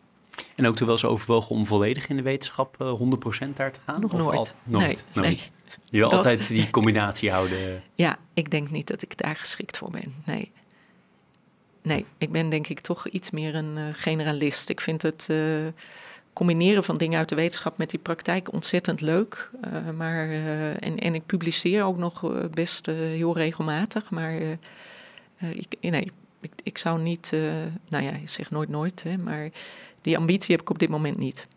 [0.56, 4.02] en ook toen wel zo overwogen om volledig in de wetenschap 100% daar te gaan?
[4.02, 4.38] Nog nooit.
[4.38, 5.06] Al, nooit.
[5.14, 5.42] Nee,
[5.86, 7.84] Je wil altijd die combinatie houden.
[7.96, 10.14] Ja, ik denk niet dat ik daar geschikt voor ben.
[10.26, 10.52] Nee.
[11.88, 14.70] Nee, ik ben denk ik toch iets meer een generalist.
[14.70, 15.30] Ik vind het
[16.34, 19.50] combineren van dingen uit de wetenschap met die praktijk ontzettend leuk.
[19.66, 20.30] Uh, maar,
[20.80, 24.10] en, en ik publiceer ook nog best heel regelmatig.
[24.10, 24.34] Maar
[25.38, 26.12] ik, nee,
[26.42, 27.32] ik, ik zou niet,
[27.90, 29.50] nou ja, ik zeg nooit nooit, hè, maar
[30.02, 31.48] die ambitie heb ik op dit moment niet.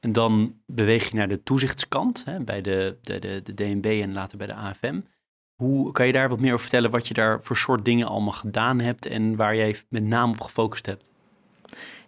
[0.00, 4.12] En dan beweeg je naar de toezichtskant hè, bij de, de, de, de DNB en
[4.12, 5.00] later bij de AFM.
[5.54, 8.32] Hoe kan je daar wat meer over vertellen wat je daar voor soort dingen allemaal
[8.32, 11.12] gedaan hebt en waar jij met name op gefocust hebt?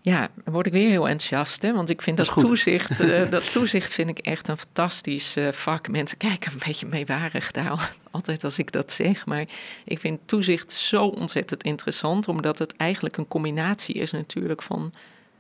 [0.07, 1.73] Ja, dan word ik weer heel enthousiast, hè?
[1.73, 5.89] want ik vind dat, toezicht, uh, dat toezicht vind ik echt een fantastisch uh, vak.
[5.89, 9.45] Mensen kijken een beetje meewarig daar altijd als ik dat zeg, maar
[9.85, 14.93] ik vind toezicht zo ontzettend interessant, omdat het eigenlijk een combinatie is natuurlijk van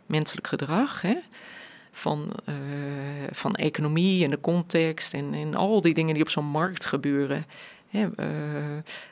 [0.06, 1.14] menselijk gedrag, hè?
[1.92, 2.54] Van, uh,
[3.30, 7.46] van economie en de context en, en al die dingen die op zo'n markt gebeuren.
[7.90, 8.08] Hè,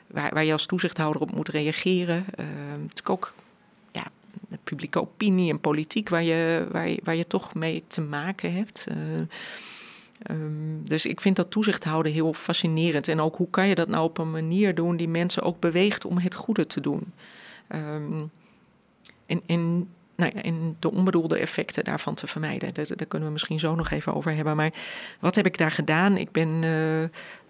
[0.07, 2.25] waar, je als toezichthouder op moet reageren.
[2.87, 3.33] het is ook
[4.49, 8.53] de publieke opinie en politiek waar je, waar je, waar je toch mee te maken
[8.53, 8.87] hebt.
[8.89, 8.95] Uh,
[10.35, 13.07] um, dus ik vind dat toezicht houden heel fascinerend.
[13.07, 16.05] En ook hoe kan je dat nou op een manier doen die mensen ook beweegt
[16.05, 17.13] om het goede te doen.
[17.69, 18.31] Um,
[19.25, 22.73] en, en, nou ja, de onbedoelde effecten daarvan te vermijden.
[22.73, 24.55] Daar, kunnen we misschien zo nog even over hebben.
[24.55, 24.73] Maar
[25.19, 26.17] wat heb ik daar gedaan?
[26.17, 27.03] Ik ben uh,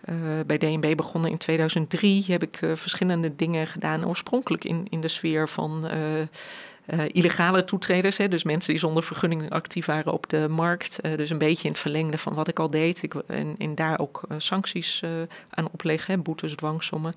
[0.09, 2.25] uh, bij DNB begonnen in 2003.
[2.27, 4.07] Heb ik uh, verschillende dingen gedaan.
[4.07, 9.49] Oorspronkelijk in, in de sfeer van uh, illegale toetreders, hè, dus mensen die zonder vergunning
[9.49, 10.99] actief waren op de markt.
[11.01, 13.03] Dus een beetje in het verlengde van wat ik al deed.
[13.03, 13.13] Ik,
[13.57, 15.03] en, daar ook sancties
[15.49, 17.13] aan opleggen, hè, boetes, dwangsommen.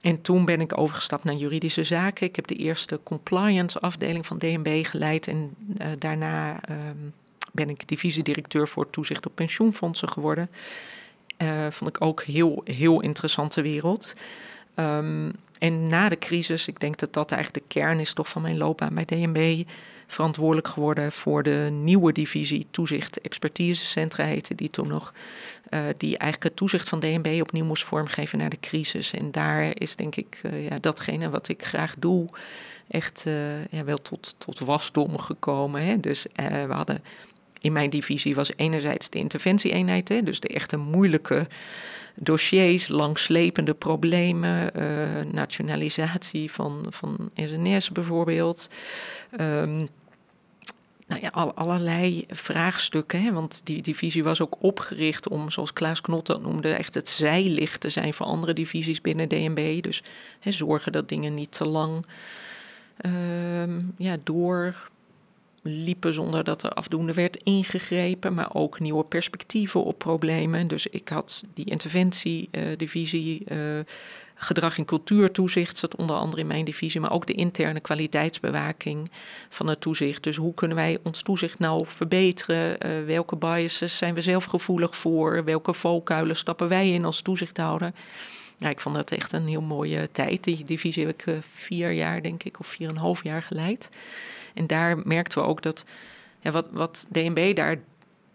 [0.00, 2.26] En toen ben ik overgestapt naar juridische zaken.
[2.26, 5.28] Ik heb de eerste compliance afdeling van DNB geleid.
[5.28, 5.54] En
[5.98, 7.12] daarna um,
[7.52, 10.50] ben ik divisiedirecteur voor toezicht op pensioenfondsen geworden.
[11.70, 14.14] Vond ik ook heel, heel interessante wereld.
[14.76, 18.42] Um, en na de crisis, ik denk dat dat eigenlijk de kern is toch van
[18.42, 19.64] mijn loopbaan bij DNB,
[20.06, 25.14] verantwoordelijk geworden voor de nieuwe divisie Toezicht Expertisecentra heette die toen nog.
[25.70, 29.12] Uh, die eigenlijk het toezicht van DNB opnieuw moest vormgeven na de crisis.
[29.12, 32.28] En daar is denk ik uh, ja, datgene wat ik graag doe,
[32.88, 33.24] echt
[33.70, 35.84] ja, wel tot, tot wasdom gekomen.
[35.84, 36.00] Hè?
[36.00, 37.02] Dus we hadden
[37.62, 41.46] in mijn divisie was enerzijds de interventieeenheid, hè, dus de echte moeilijke
[42.14, 48.70] dossiers, langslepende problemen, uh, nationalisatie van, van SNS bijvoorbeeld.
[49.40, 49.88] Um,
[51.06, 53.22] nou ja, al, allerlei vraagstukken.
[53.22, 53.32] Hè?
[53.32, 57.80] Want die divisie was ook opgericht om, zoals Klaas Knot dat noemde, echt het zijlicht
[57.80, 59.82] te zijn voor andere divisies binnen DNB.
[59.82, 60.02] Dus
[60.40, 62.06] hè, zorgen dat dingen niet te lang
[63.06, 64.90] um, ja, door
[65.62, 70.68] liepen zonder dat er afdoende werd ingegrepen, maar ook nieuwe perspectieven op problemen.
[70.68, 73.84] Dus ik had die interventiedivisie, uh, uh,
[74.34, 79.10] gedrag en cultuurtoezicht zat onder andere in mijn divisie, maar ook de interne kwaliteitsbewaking
[79.48, 80.22] van het toezicht.
[80.22, 82.86] Dus hoe kunnen wij ons toezicht nou verbeteren?
[82.86, 85.44] Uh, welke biases zijn we zelf gevoelig voor?
[85.44, 87.92] Welke valkuilen stappen wij in als toezichthouder?
[88.58, 90.44] Ja, ik vond dat echt een heel mooie tijd.
[90.44, 93.88] Die divisie heb ik vier jaar, denk ik, of vier en een half jaar geleid.
[94.54, 95.84] En daar merkten we ook dat
[96.40, 97.76] ja, wat, wat DNB daar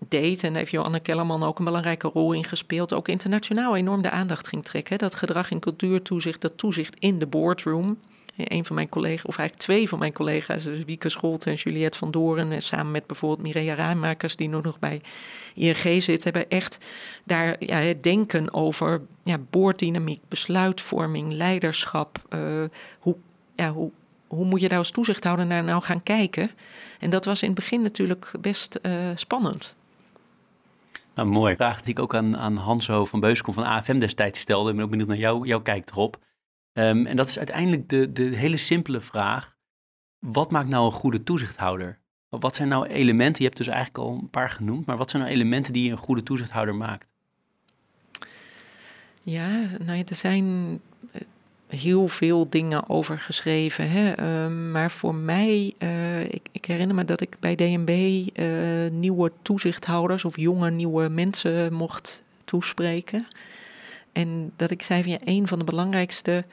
[0.07, 4.01] deed, en daar heeft Joanne Kellerman ook een belangrijke rol in gespeeld, ook internationaal enorm
[4.01, 4.97] de aandacht ging trekken.
[4.97, 7.99] Dat gedrag en cultuurtoezicht, dat toezicht in de boardroom.
[8.37, 11.97] Een van mijn collega's, of eigenlijk twee van mijn collega's, dus Wieke Scholte en Juliette
[11.97, 15.01] van Doren, en samen met bijvoorbeeld Mireia Ruimakers, die nu nog bij
[15.55, 16.77] ING zit, hebben echt
[17.23, 22.21] daar ja, het denken over ja, boorddynamiek, besluitvorming, leiderschap.
[22.29, 22.63] Uh,
[22.99, 23.15] hoe,
[23.55, 23.91] ja, hoe
[24.27, 26.49] hoe moet je daar als toezichthouder naar nou gaan kijken?
[26.99, 29.75] En dat was in het begin natuurlijk best uh, spannend.
[31.15, 31.55] Nou, mooi.
[31.55, 34.69] Vraag die ik ook aan, aan Hanso van Beuskom van AFM destijds stelde.
[34.69, 36.25] Ik ben ook benieuwd naar jou, jouw kijk erop.
[36.73, 39.55] Um, en dat is uiteindelijk de, de hele simpele vraag.
[40.19, 41.99] Wat maakt nou een goede toezichthouder?
[42.29, 45.23] Wat zijn nou elementen, je hebt dus eigenlijk al een paar genoemd, maar wat zijn
[45.23, 47.13] nou elementen die een goede toezichthouder maakt?
[49.21, 49.47] Ja,
[49.79, 50.79] nou ja, er zijn
[51.67, 53.89] heel veel dingen over geschreven.
[53.89, 54.11] Hè?
[54.11, 58.45] Ehm, maar voor mij, uh, ik, ik, herinner me dat ik bij DNB eh,
[58.91, 63.27] nieuwe toezichthouders of jonge nieuwe mensen mocht toespreken.
[64.11, 66.45] En dat ik zei van ja, een van de belangrijkste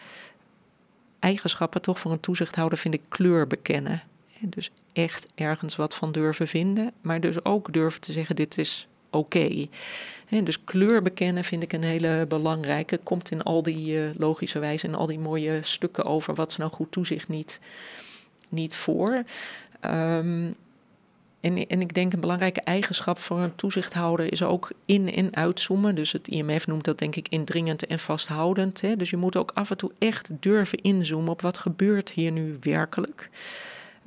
[1.19, 4.03] eigenschappen toch voor een toezichthouder vind ik kleur bekennen.
[4.41, 8.89] Dus echt ergens wat van durven vinden, maar dus ook durven te zeggen: dit is
[9.15, 9.67] oké.
[10.43, 12.99] Dus kleur bekennen vind ik een hele belangrijke.
[13.03, 16.57] Komt in al die uh, logische wijze en al die mooie stukken over wat is
[16.57, 17.61] nou goed toezicht niet,
[18.49, 19.23] niet voor.
[19.81, 20.55] Um,
[21.45, 25.95] en, en ik denk een belangrijke eigenschap voor een toezichthouder is ook in- en uitzoomen.
[25.95, 28.81] Dus het IMF noemt dat denk ik indringend en vasthoudend.
[28.81, 28.97] Hè?
[28.97, 32.57] Dus je moet ook af en toe echt durven inzoomen op wat gebeurt hier nu
[32.61, 33.31] werkelijk.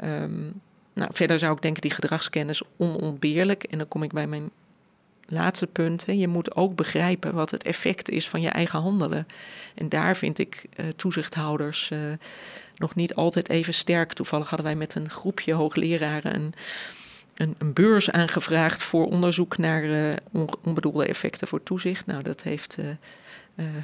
[0.03, 0.61] Um,
[0.93, 3.63] nou, verder zou ik denken die gedragskennis onontbeerlijk.
[3.63, 4.49] En dan kom ik bij mijn
[5.27, 9.27] laatste punt, hè, je moet ook begrijpen wat het effect is van je eigen handelen.
[9.75, 11.99] En daar vind ik uh, toezichthouders uh,
[12.75, 14.13] nog niet altijd even sterk.
[14.13, 16.53] Toevallig hadden wij met een groepje hoogleraren een,
[17.35, 20.13] een, een beurs aangevraagd voor onderzoek naar uh,
[20.63, 22.05] onbedoelde effecten voor toezicht.
[22.05, 22.77] Nou, dat heeft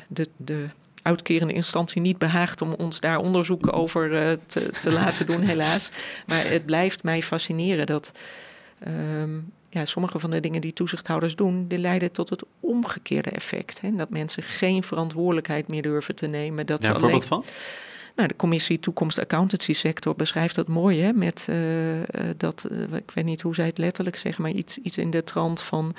[0.08, 0.66] de, de
[1.02, 4.10] uitkerende instantie niet behaagd om ons daar onderzoek over
[4.48, 5.92] te, te laten doen, helaas.
[6.26, 8.12] Maar het blijft mij fascineren dat.
[8.88, 13.82] Um, ja, sommige van de dingen die toezichthouders doen, die leiden tot het omgekeerde effect.
[13.82, 13.96] Hè?
[13.96, 16.66] Dat mensen geen verantwoordelijkheid meer durven te nemen.
[16.66, 17.44] Dat ja, een voorbeeld van?
[18.16, 21.58] Nou, de commissie Toekomst Accountancy Sector beschrijft dat mooi, hè, met uh,
[22.38, 25.24] dat, uh, ik weet niet hoe zij het letterlijk zeggen, maar iets, iets in de
[25.24, 25.96] trant van,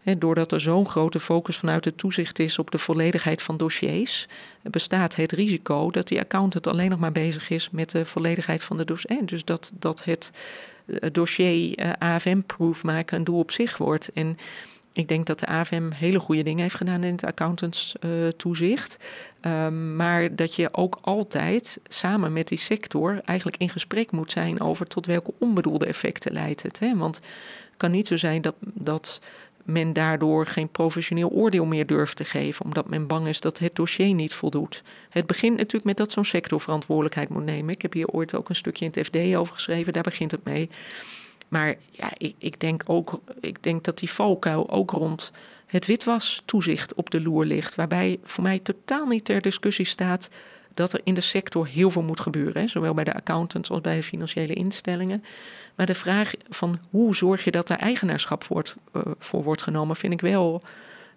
[0.00, 4.28] hè, doordat er zo'n grote focus vanuit het toezicht is op de volledigheid van dossiers,
[4.62, 8.76] bestaat het risico dat die accountant alleen nog maar bezig is met de volledigheid van
[8.76, 9.26] de dossiers.
[9.26, 10.30] Dus dat, dat het
[11.12, 14.10] dossier AFM-proof maken een doel op zich wordt.
[14.12, 14.38] En
[14.92, 18.96] ik denk dat de AFM hele goede dingen heeft gedaan in het accountants-toezicht.
[19.42, 24.60] Um, maar dat je ook altijd samen met die sector eigenlijk in gesprek moet zijn
[24.60, 26.78] over tot welke onbedoelde effecten leidt het.
[26.78, 26.92] Hè?
[26.96, 29.20] Want het kan niet zo zijn dat, dat
[29.72, 33.74] men daardoor geen professioneel oordeel meer durft te geven, omdat men bang is dat het
[33.74, 34.82] dossier niet voldoet.
[35.08, 37.74] Het begint natuurlijk met dat zo'n sector verantwoordelijkheid moet nemen.
[37.74, 40.44] Ik heb hier ooit ook een stukje in het FD over geschreven, daar begint het
[40.44, 40.70] mee.
[41.48, 45.32] Maar ja, ik, ik, denk ook, ik denk dat die valkuil ook rond
[45.66, 47.74] het witwas toezicht op de loer ligt.
[47.74, 50.28] Waarbij voor mij totaal niet ter discussie staat
[50.80, 52.68] dat er in de sector heel veel moet gebeuren.
[52.68, 55.24] Zowel bij de accountants als bij de financiële instellingen.
[55.74, 58.62] Maar de vraag van hoe zorg je dat er eigenaarschap voor,
[58.96, 60.62] uh, voor wordt genomen, vind ik wel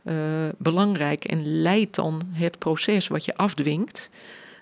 [0.04, 0.16] uh,
[0.58, 1.26] belangrijk.
[1.26, 4.10] En leidt dan het proces wat je afdwingt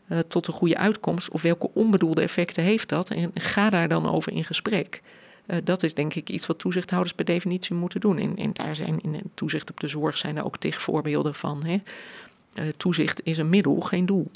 [0.08, 1.30] uh, tot een goede uitkomst?
[1.32, 3.10] Of welke onbedoelde effecten heeft dat?
[3.10, 5.02] En ga daar dan over in gesprek.
[5.64, 8.38] Dat is denk ik iets wat toezichthouders per definitie moeten doen.
[8.38, 11.64] En, daar zijn in toezicht op de zorg zijn er ook tig voorbeelden van.
[11.66, 11.82] Hè?
[12.78, 14.32] Toezicht is een middel, geen doel.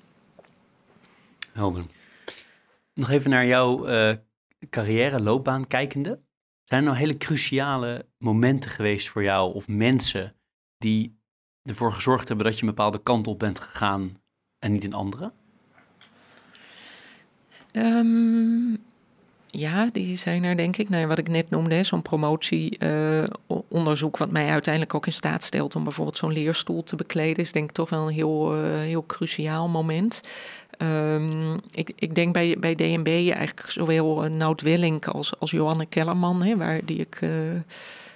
[1.56, 1.84] Helder.
[2.94, 4.16] Nog even naar jouw uh,
[4.70, 6.20] carrière, loopbaan kijkende.
[6.64, 10.36] Zijn er nou hele cruciale momenten geweest voor jou of mensen
[10.78, 11.20] die
[11.64, 14.22] ervoor gezorgd hebben dat je een bepaalde kant op bent gegaan
[14.60, 15.32] en niet een andere?
[17.72, 18.80] Um,
[19.58, 20.90] ja, die zijn er denk ik.
[20.90, 25.76] Nou, wat ik net noemde, zo'n promotieonderzoek, uh, wat mij uiteindelijk ook in staat stelt
[25.76, 29.06] om bijvoorbeeld zo'n leerstoel te bekleden, is denk ik toch wel een heel, uh, heel
[29.06, 30.22] cruciaal moment.
[30.78, 35.86] Um, ik, ik denk bij, bij DNB eigenlijk zowel uh, Nout Wellink als, als Johanne
[35.86, 37.20] Kellerman, hè, waar die ik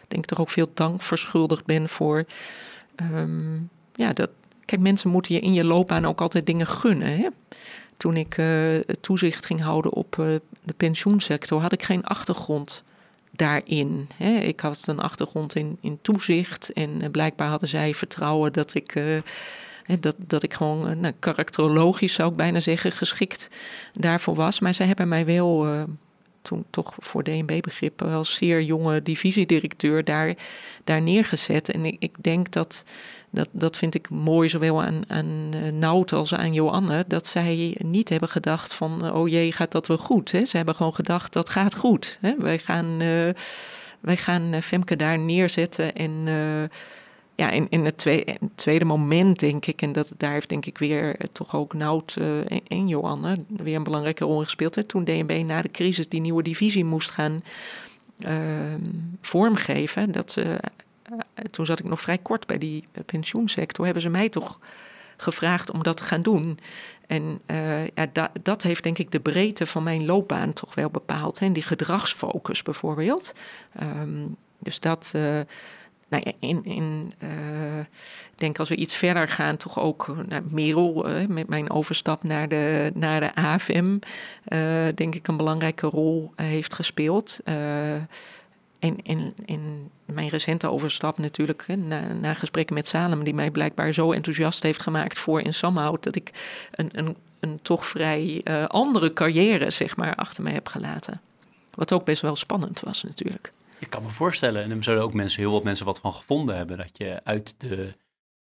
[0.08, 2.26] denk toch ook veel dank verschuldigd ben voor.
[3.14, 4.30] Um, ja, dat,
[4.66, 7.18] kijk, mensen moeten je in je loopbaan ook altijd dingen gunnen.
[7.18, 7.28] Hè?
[8.00, 12.84] toen ik uh, toezicht ging houden op uh, de pensioensector, had ik geen achtergrond
[13.32, 14.10] daarin.
[14.16, 14.38] Hè.
[14.38, 18.94] Ik had een achtergrond in, in toezicht en uh, blijkbaar hadden zij vertrouwen dat ik,
[20.00, 23.50] dat, dat ik gewoon nou, karakterologisch, zou ik bijna zeggen, geschikt
[23.94, 24.60] daarvoor was.
[24.60, 25.86] Maar zij hebben mij wel
[26.42, 30.36] toen toch voor DNB-begrip als zeer jonge divisiedirecteur daar,
[30.84, 31.72] daar neergezet.
[31.72, 32.84] En ik, ik denk dat
[33.30, 38.30] dat, dat vind ik mooi, zowel aan, aan als aan Joanne, dat zij niet hebben
[38.30, 40.32] gedacht van, oh jee, gaat dat wel goed?
[40.32, 40.46] Hè?
[40.46, 42.18] Ze hebben gewoon gedacht, dat gaat goed.
[42.22, 42.36] Hè?
[42.38, 43.30] Wij gaan, uh,
[44.00, 46.28] wij gaan Femke daar neerzetten en...
[47.40, 48.08] ja, in, in het
[48.56, 52.16] tweede, moment denk ik, en dat, daar heeft denk ik weer toch ook Nout
[52.48, 54.76] en, en Joanne weer een belangrijke rol in gespeeld.
[54.76, 54.84] Hè?
[54.84, 57.44] Toen DNB na de crisis die nieuwe divisie moest gaan
[58.18, 58.82] ehm,
[59.22, 60.60] vormgeven, dat ze
[61.12, 61.20] uh,
[61.52, 64.60] toen zat ik nog vrij kort bij die uh, pensioensector, hebben ze mij toch
[65.18, 66.60] gevraagd om dat te gaan doen.
[67.08, 70.90] En uh, ja, da dat heeft denk ik de breedte van mijn loopbaan toch wel
[70.90, 71.40] bepaald.
[71.40, 71.52] Hè?
[71.52, 73.34] Die gedragsfocus bijvoorbeeld.
[73.82, 75.14] Um, dus dat,
[76.10, 77.14] nou in, in
[78.32, 82.48] ik denk als we iets verder gaan, toch ook nou, Merel met mijn overstap naar
[82.48, 83.98] de, naar de AFM,
[84.96, 87.40] denk ik een belangrijke rol heeft gespeeld.
[87.44, 93.94] En in, in mijn recente overstap natuurlijk, na, na gesprekken met Salem, die mij blijkbaar
[93.94, 96.32] zo enthousiast heeft gemaakt voor in Samhout, dat ik
[96.72, 101.22] een, een, een toch vrij andere carrière, zeg maar, achter me heb gelaten.
[101.74, 103.52] Wat ook best wel spannend was natuurlijk.
[103.80, 106.56] Ik kan me voorstellen, en er zullen ook mensen, heel wat mensen wat van gevonden
[106.56, 107.94] hebben, dat je uit de,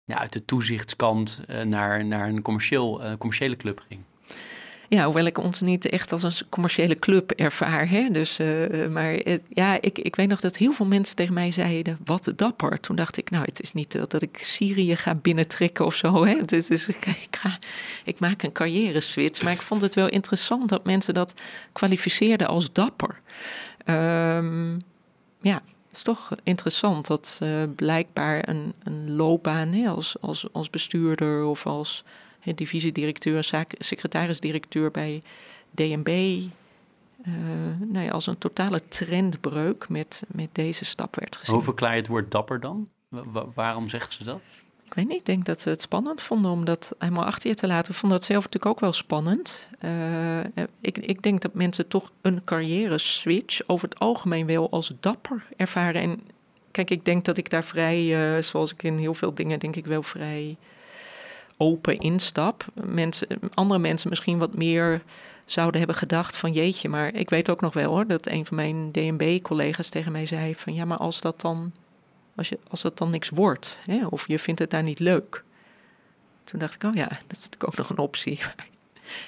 [0.05, 4.01] ja, uit de toezichtskant uh, naar, naar een commercieel, uh, commerciële club ging.
[4.89, 7.89] Ja, hoewel ik ons niet echt als een commerciële club ervaar.
[7.89, 8.09] Hè?
[8.09, 11.97] Dus, uh, maar ja, ik, ik weet nog dat heel veel mensen tegen mij zeiden:
[12.05, 12.79] wat dapper.
[12.79, 16.25] Toen dacht ik, nou, het is niet dat, dat ik Syrië ga binnentrekken of zo.
[16.25, 16.41] Hè?
[16.45, 17.59] Dus, dus ik, ik, ga,
[18.03, 19.41] ik maak een carrière switch.
[19.41, 21.33] Maar ik vond het wel interessant dat mensen dat
[21.71, 23.21] kwalificeerden als dapper.
[23.85, 24.77] Um,
[25.41, 25.53] ja,
[25.87, 31.43] het is toch interessant dat uh, blijkbaar een, een loopbaan hè, als, als, als bestuurder
[31.43, 32.03] of als
[32.55, 35.23] divisiedirecteur, secretaris-directeur bij
[35.71, 36.41] DNB.
[37.27, 37.33] Uh,
[37.79, 41.55] nou ja, als een totale trendbreuk met, met deze stap werd gezien.
[41.55, 42.89] Hoe verklaar je het woord dapper dan?
[43.53, 44.41] waarom zeggen ze dat?
[44.91, 47.55] Ik weet niet, ik denk dat ze het spannend vonden om dat helemaal achter je
[47.55, 47.91] te laten.
[47.91, 49.69] Ik vond dat zelf natuurlijk ook wel spannend.
[49.85, 50.39] Uh,
[50.81, 55.47] ik, ik denk dat mensen toch een carrière switch over het algemeen wel als dapper
[55.57, 56.01] ervaren.
[56.01, 56.19] En
[56.71, 59.75] kijk, ik denk dat ik daar vrij, uh, zoals ik in heel veel dingen denk
[59.75, 60.57] ik wel vrij
[61.57, 62.65] open instap.
[62.73, 65.01] Mensen, andere mensen misschien wat meer
[65.45, 68.55] zouden hebben gedacht van jeetje, maar ik weet ook nog wel hoor, dat een van
[68.55, 71.71] mijn DNB-collega's tegen mij zei van ja, maar als dat dan
[72.35, 75.43] als, je, als dat dan niks wordt, hè, of je vindt het daar niet leuk.
[76.43, 78.39] Toen dacht ik, oh ja, dat is natuurlijk ook nog een optie.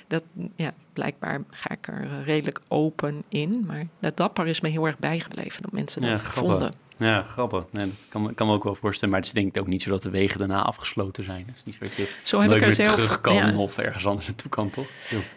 [0.08, 0.24] Dat,
[0.56, 3.64] ja, blijkbaar ga ik er redelijk open in.
[3.68, 6.74] Maar dat dapper is me heel erg bijgebleven, dat mensen dat vonden.
[7.04, 7.64] Ja, grappig.
[7.72, 9.10] Nee, dat kan, kan me ook wel voorstellen.
[9.10, 11.43] Maar het is denk ik ook niet zo dat de wegen daarna afgesloten zijn.
[11.47, 14.06] Het is niet zo dat je zo heb ik er zelf, terug kan of ergens
[14.06, 14.86] anders naartoe kan, toch?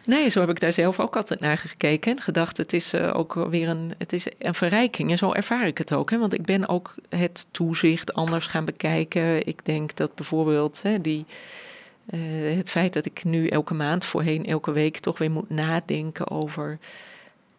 [0.04, 2.16] Nee, zo heb ik daar zelf ook altijd naar gekeken.
[2.16, 5.10] En gedacht, het is uh, ook weer een, het is een verrijking.
[5.10, 6.10] En zo ervaar ik het ook.
[6.10, 6.18] Hè?
[6.18, 9.46] Want ik ben ook het toezicht anders gaan bekijken.
[9.46, 11.24] Ik denk dat bijvoorbeeld hè, die...
[12.10, 16.30] Uh, het feit dat ik nu elke maand, voorheen elke week, toch weer moet nadenken
[16.30, 16.78] over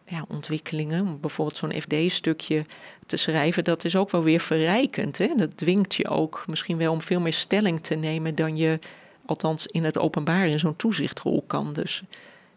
[0.08, 1.20] ja, ontwikkelingen.
[1.20, 2.64] Bijvoorbeeld zo'n FD-stukje
[3.06, 5.18] te schrijven, dat is ook wel weer verrijkend.
[5.18, 5.28] Hè?
[5.36, 8.78] Dat dwingt je ook misschien wel om veel meer stelling te nemen dan je
[9.26, 11.72] althans in het openbaar in zo'n toezichtrol kan.
[11.72, 12.02] Dus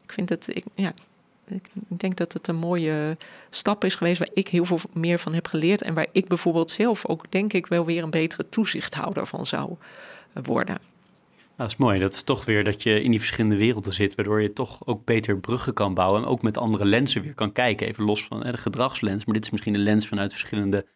[0.03, 0.93] ik vind het, ik, ja,
[1.45, 3.17] ik denk dat het een mooie
[3.49, 6.71] stap is geweest waar ik heel veel meer van heb geleerd en waar ik bijvoorbeeld
[6.71, 9.75] zelf ook denk ik wel weer een betere toezichthouder van zou
[10.43, 10.77] worden.
[11.61, 11.99] Nou, dat is mooi.
[11.99, 15.05] Dat is toch weer dat je in die verschillende werelden zit, waardoor je toch ook
[15.05, 17.87] beter bruggen kan bouwen en ook met andere lenzen weer kan kijken.
[17.87, 20.87] Even los van de gedragslens, maar dit is misschien een lens vanuit verschillende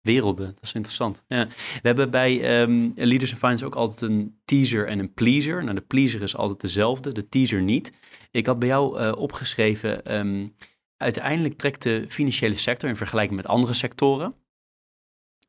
[0.00, 0.46] werelden.
[0.46, 1.24] Dat is interessant.
[1.28, 1.46] Ja.
[1.48, 5.62] We hebben bij um, Leaders in Finance ook altijd een teaser en een pleaser.
[5.62, 7.92] Nou, de pleaser is altijd dezelfde, de teaser niet.
[8.30, 10.54] Ik had bij jou uh, opgeschreven, um,
[10.96, 14.34] uiteindelijk trekt de financiële sector in vergelijking met andere sectoren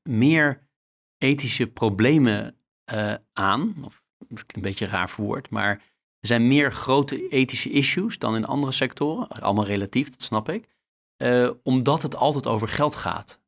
[0.03, 0.67] meer
[1.17, 2.55] ethische problemen
[2.93, 5.71] uh, aan, of dat is een beetje raar verwoord, maar
[6.19, 9.27] er zijn meer grote ethische issues dan in andere sectoren.
[9.27, 10.67] Allemaal relatief, dat snap ik.
[11.17, 13.41] Uh, omdat het altijd over geld gaat.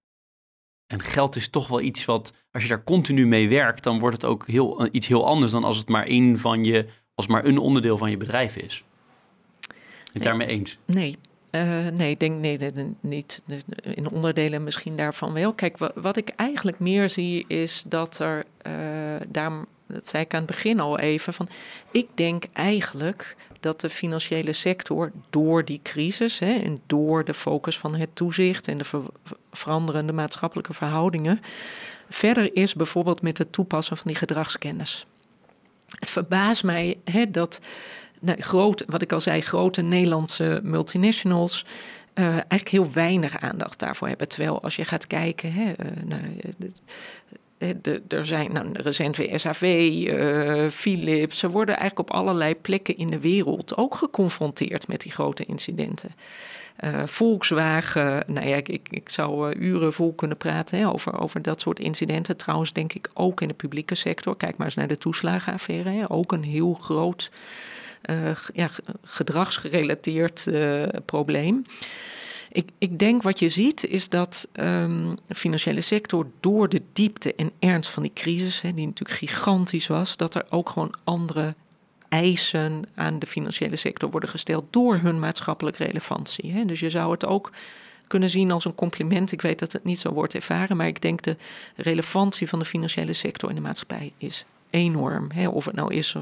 [0.87, 4.21] En geld is toch wel iets wat, als je daar continu mee werkt, dan wordt
[4.21, 7.45] het ook heel, iets heel anders dan als het maar een van je, als maar
[7.45, 8.83] een onderdeel van je bedrijf is.
[9.67, 10.77] Ben je het daarmee eens?
[10.85, 11.17] Nee,
[11.51, 12.59] uh, nee, ik denk nee,
[12.99, 13.43] niet.
[13.81, 15.53] In onderdelen misschien daarvan wel.
[15.53, 19.51] Kijk, wat, ik eigenlijk meer zie is dat er uh, daar
[19.93, 21.49] dat zei ik aan het begin al even, van
[21.91, 27.77] ik denk eigenlijk dat de financiële sector door die crisis hè, en door de focus
[27.77, 29.03] van het toezicht en de
[29.51, 31.41] veranderende maatschappelijke verhoudingen
[32.09, 35.05] verder is bijvoorbeeld met het toepassen van die gedragskennis.
[35.99, 37.59] Het verbaast mij hè, dat
[38.19, 41.65] nou, groot, wat ik al zei, grote Nederlandse multinationals
[42.19, 44.27] uh, eigenlijk heel weinig aandacht daarvoor hebben.
[44.27, 46.21] Terwijl als je gaat kijken, hè, uh, nou,
[47.81, 51.39] de, er zijn nou, recent weer SAV, eh, Philips.
[51.39, 56.11] Ze worden eigenlijk op allerlei plekken in de wereld ook geconfronteerd met die grote incidenten.
[57.05, 61.79] Volkswagen, nou ja, ik, ik, zou uren vol kunnen praten hè, over, over dat soort
[61.79, 62.37] incidenten.
[62.37, 64.37] Trouwens, denk ik ook in de publieke sector.
[64.37, 66.09] Kijk maar eens naar de toeslagenaffaire.
[66.09, 67.31] Ook een heel groot
[68.53, 68.69] ja,
[69.03, 70.47] gedragsgerelateerd
[71.05, 71.63] probleem.
[72.51, 77.35] Ik, ik denk wat je ziet is dat um, de financiële sector door de diepte
[77.35, 81.55] en ernst van die crisis, hè, die natuurlijk gigantisch was, dat er ook gewoon andere
[82.09, 86.51] eisen aan de financiële sector worden gesteld door hun maatschappelijke relevantie.
[86.51, 86.65] Hè.
[86.65, 87.51] Dus je zou het ook
[88.07, 89.31] kunnen zien als een compliment.
[89.31, 91.37] Ik weet dat het niet zo wordt ervaren, maar ik denk de
[91.75, 95.31] relevantie van de financiële sector in de maatschappij is enorm.
[95.31, 95.47] Hè?
[95.47, 96.15] Of het nou is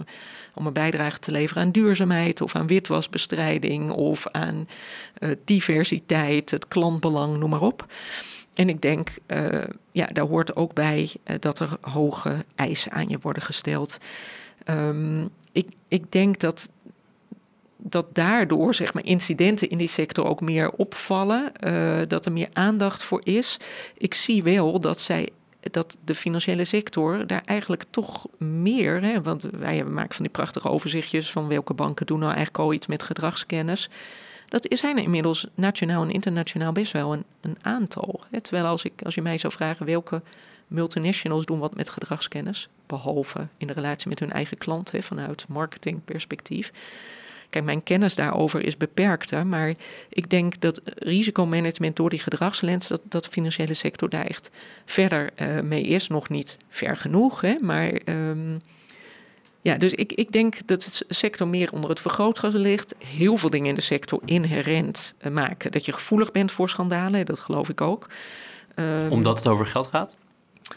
[0.53, 4.67] om een bijdrage te leveren aan duurzaamheid of aan witwasbestrijding of aan
[5.19, 7.85] uh, diversiteit, het klantbelang, noem maar op.
[8.53, 13.17] En ik denk, uh, ja, daar hoort ook bij dat er hoge eisen aan je
[13.21, 13.97] worden gesteld.
[14.69, 16.69] Um, ik, ik denk dat,
[17.77, 21.51] dat daardoor zeg maar, incidenten in die sector ook meer opvallen,
[22.07, 23.57] dat er meer aandacht voor is.
[23.97, 25.29] Ik zie wel dat zij
[25.71, 30.69] dat de financiële sector daar eigenlijk toch meer, hè, want wij maken van die prachtige
[30.69, 33.89] overzichtjes van welke banken doen nou eigenlijk al iets met gedragskennis.
[34.47, 38.21] Dat zijn er inmiddels nationaal en internationaal best wel een, een aantal.
[38.31, 38.41] Hè.
[38.41, 40.21] Terwijl als, ik, als je mij zou vragen welke
[40.67, 46.71] multinationals doen wat met gedragskennis, behalve in de relatie met hun eigen klanten vanuit marketingperspectief
[47.49, 49.73] Kijk, mijn kennis daarover is beperkter, maar
[50.09, 54.51] ik denk dat risicomanagement door die gedragslens, dat, dat financiële sector daar echt
[54.85, 56.07] verder uh, mee is.
[56.07, 58.57] Nog niet ver genoeg, hè, maar um,
[59.61, 62.95] Ja, dus ik, ik denk dat de sector meer onder het vergrootglas ligt.
[63.05, 65.71] Heel veel dingen in de sector inherent eh, maken.
[65.71, 68.07] Dat je gevoelig bent voor schandalen, dat geloof ik ook.
[68.75, 70.17] Um, Omdat het over geld gaat?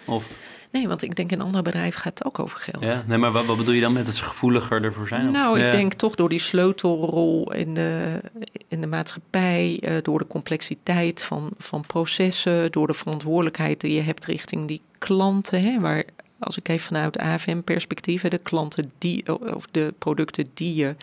[0.07, 0.29] Of?
[0.71, 2.85] Nee, want ik denk in andere bedrijven gaat het ook over geld.
[2.85, 5.31] Ja, nee, maar wat, wat bedoel je dan met het gevoeliger ervoor zijn?
[5.31, 8.21] Nou, ik denk toch door die sleutelrol in de,
[8.69, 14.01] in de maatschappij, uh, door de complexiteit van, van processen, door de verantwoordelijkheid die je
[14.01, 16.05] hebt richting die klanten, hè, waar
[16.39, 20.97] als ik even vanuit AFM-perspectief, de klanten die, of de producten die je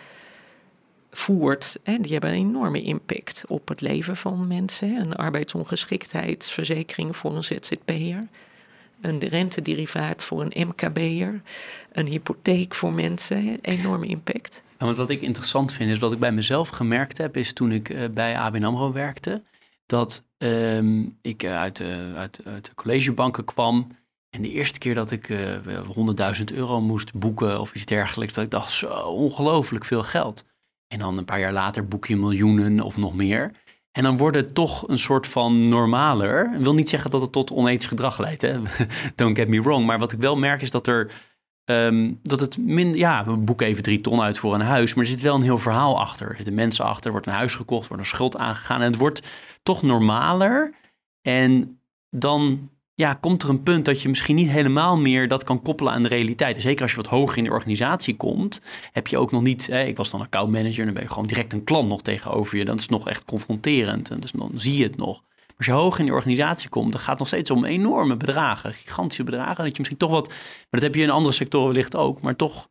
[1.10, 4.96] voert, hè, die hebben een enorme impact op het leven van mensen.
[4.96, 8.26] Een arbeidsongeschiktheidsverzekering voor een ZZP'er,
[9.00, 11.42] een rentederivaat voor een MKB'er,
[11.92, 14.64] een hypotheek voor mensen, enorme impact.
[14.78, 18.08] wat ik interessant vind, is wat ik bij mezelf gemerkt heb, is toen ik uh,
[18.10, 19.42] bij ABN AMRO werkte,
[19.86, 23.86] dat um, ik uh, uit, de, uit, uit de collegebanken kwam
[24.30, 28.34] en de eerste keer dat ik uh, eh, 100.000 euro moest boeken of iets dergelijks,
[28.34, 30.44] dat ik dacht, zo ongelooflijk veel geld.
[30.86, 33.52] En dan een paar jaar later boek je miljoenen of nog meer.
[33.98, 36.54] En dan wordt het toch een soort van normaler.
[36.54, 38.58] Ik wil niet zeggen dat het tot onethisch gedrag leidt, hè?
[39.14, 39.86] don't get me wrong.
[39.86, 41.10] Maar wat ik wel merk is dat er
[41.70, 45.04] Um, dat het minder, ja, we boeken even drie ton uit voor een huis, maar
[45.04, 46.28] er zit wel een heel verhaal achter.
[46.28, 49.00] Er zitten mensen achter, er wordt een huis gekocht, wordt een schuld aangegaan en het
[49.00, 49.22] wordt
[49.62, 50.74] toch normaler.
[51.22, 51.80] En
[52.10, 55.92] dan ja, komt er een punt dat je misschien niet helemaal meer dat kan koppelen
[55.92, 56.56] aan de realiteit.
[56.56, 58.60] En zeker als je wat hoger in de organisatie komt,
[58.92, 59.66] heb je ook nog niet.
[59.66, 62.58] Hè, ik was dan account manager, dan ben je gewoon direct een klant nog tegenover
[62.58, 62.64] je.
[62.64, 64.10] Dat is nog echt confronterend.
[64.10, 65.20] En dus dan zie je het nog.
[65.20, 68.16] Maar als je hoog in de organisatie komt, dan gaat het nog steeds om enorme
[68.16, 69.64] bedragen, gigantische bedragen.
[69.64, 72.36] Dat je misschien toch wat, maar dat heb je in andere sectoren wellicht ook, maar
[72.36, 72.68] toch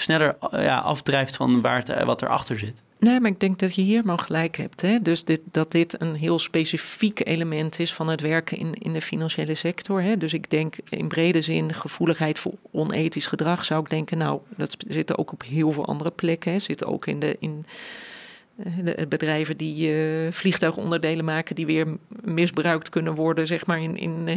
[0.00, 2.82] sneller ja, afdrijft van waar het, wat erachter zit.
[2.98, 4.80] Nee, maar ik denk dat je hier maar gelijk hebt.
[4.80, 5.02] Hè?
[5.02, 9.00] Dus dit, dat dit een heel specifiek element is van het werken in, in de
[9.00, 10.02] financiële sector.
[10.02, 10.16] Hè?
[10.16, 14.76] Dus ik denk in brede zin gevoeligheid voor onethisch gedrag zou ik denken, nou, dat
[14.88, 16.52] zit ook op heel veel andere plekken.
[16.52, 16.58] Hè?
[16.58, 17.72] Zit ook in de, in eh,
[18.84, 24.28] de bedrijven die uh, vliegtuigonderdelen maken die weer misbruikt kunnen worden, zeg maar, in, in,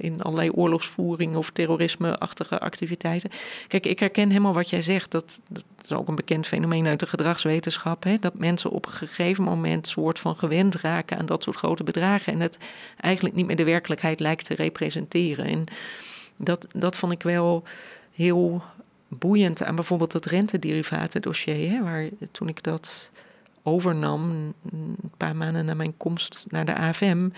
[0.00, 3.30] in allerlei oorlogsvoering of terrorisme-achtige activiteiten.
[3.68, 5.10] Kijk, ik herken helemaal wat jij zegt.
[5.10, 8.04] Dat, dat is ook een bekend fenomeen uit de gedragswetenschap.
[8.04, 11.84] Hè, dat mensen op een gegeven moment soort van gewend raken aan dat soort grote
[11.84, 12.32] bedragen.
[12.32, 12.58] En het
[13.00, 15.44] eigenlijk niet meer de werkelijkheid lijkt te representeren.
[15.44, 15.64] En
[16.36, 17.62] dat, dat vond ik wel
[18.12, 18.62] heel
[19.08, 21.70] boeiend aan bijvoorbeeld het rentederivatendossier.
[21.70, 23.10] Hè, waar toen ik dat
[23.64, 27.28] overnam, een paar maanden na mijn komst naar de AFM.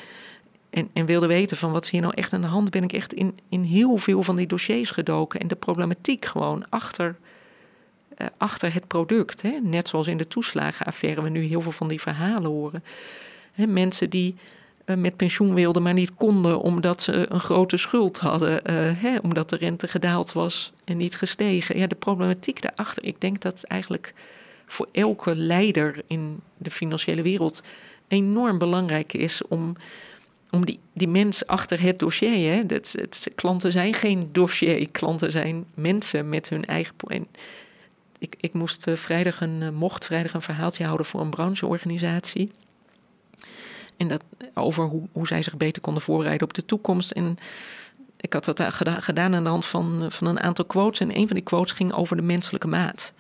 [0.70, 2.92] En, en, wilde weten van wat is hier nou echt aan de hand, ben ik
[2.92, 5.40] echt in, in heel veel van die dossiers gedoken.
[5.40, 7.16] En de problematiek gewoon achter,
[8.18, 9.42] uh, achter het product.
[9.42, 9.58] Hè?
[9.62, 12.84] Net zoals in de toeslagenaffaire we nu heel veel van die verhalen horen.
[13.52, 14.34] Hè, mensen die
[14.86, 18.52] uh, met pensioen wilden, maar niet konden omdat ze een grote schuld hadden.
[18.70, 21.78] Uh, hè, omdat de rente gedaald was en niet gestegen.
[21.78, 24.14] Ja, de problematiek daarachter, ik denk dat eigenlijk
[24.66, 27.62] voor elke leider in de financiële wereld
[28.08, 29.76] enorm belangrijk is om,
[30.50, 32.54] om die, die mens achter het dossier.
[32.54, 36.94] Hè, dat, het, klanten zijn geen dossier, klanten zijn mensen met hun eigen.
[37.06, 37.26] En
[38.18, 42.50] ik, ik moest uh, vrijdag een, uh, mocht vrijdag een verhaaltje houden voor een brancheorganisatie.
[43.96, 47.10] En dat over hoe, hoe zij zich beter konden voorbereiden op de toekomst.
[47.10, 47.36] En
[48.16, 51.00] ik had dat gedaan aan de hand van, van een aantal quotes.
[51.00, 53.12] En een van die quotes ging over de menselijke maat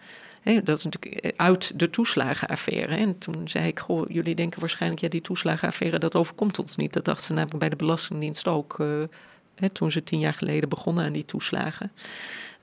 [0.54, 2.96] dat is natuurlijk eh, uit de toeslagenaffaire.
[2.96, 6.92] En toen zei ik, goh, jullie denken waarschijnlijk, ja, die toeslagenaffaire, dat overkomt ons niet.
[6.92, 11.04] Dat dachten ze namelijk bij de Belastingdienst ook, uh, toen ze tien jaar geleden begonnen
[11.04, 11.92] aan die toeslagen.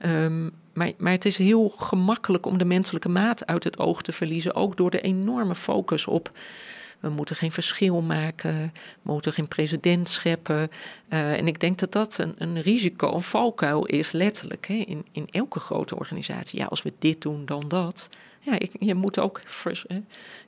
[0.06, 4.12] Um, maar, maar het is heel gemakkelijk om de menselijke maat uit het oog te
[4.12, 6.32] verliezen, ook door de enorme focus op
[7.04, 10.70] we moeten geen verschil maken, we moeten geen president scheppen.
[11.08, 15.04] Uh, en ik denk dat dat een, een risico, een valkuil is, letterlijk, hè, in,
[15.12, 16.58] in elke grote organisatie.
[16.58, 18.08] Ja, als we dit doen, dan dat.
[18.40, 19.96] Ja, je moet ook, hè,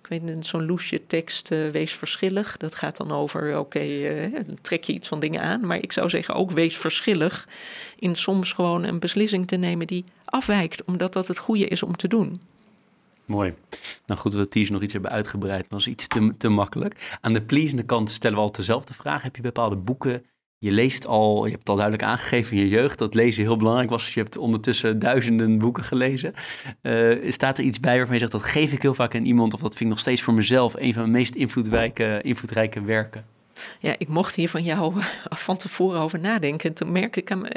[0.03, 2.57] ik weet zo'n loesje tekst, uh, wees verschillig.
[2.57, 5.67] Dat gaat dan over, oké, okay, uh, trek je iets van dingen aan.
[5.67, 7.49] Maar ik zou zeggen ook wees verschillig
[7.99, 11.97] in soms gewoon een beslissing te nemen die afwijkt, omdat dat het goede is om
[11.97, 12.41] te doen.
[13.27, 13.55] Mooi.
[14.07, 17.19] Nou goed, dat we Ties nog iets hebben uitgebreid, was iets te, te makkelijk.
[17.21, 19.23] Aan de pleasende kant stellen we al dezelfde vraag.
[19.23, 20.25] Heb je bepaalde boeken?
[20.59, 23.57] Je leest al, je hebt het al duidelijk aangegeven in je jeugd dat lezen heel
[23.57, 24.15] belangrijk was.
[24.15, 26.35] Je hebt ondertussen duizenden boeken gelezen.
[26.83, 29.55] Uh, staat er iets bij waarvan je zegt dat geef ik heel vaak aan iemand,
[29.55, 31.35] of dat vind ik nog steeds voor mezelf een van mijn meest
[32.23, 33.36] invloedrijke werken?
[33.79, 34.95] Ja, ik mocht hier van jou
[35.47, 36.73] van tevoren over nadenken.
[36.73, 37.49] Toen merkte ik aan,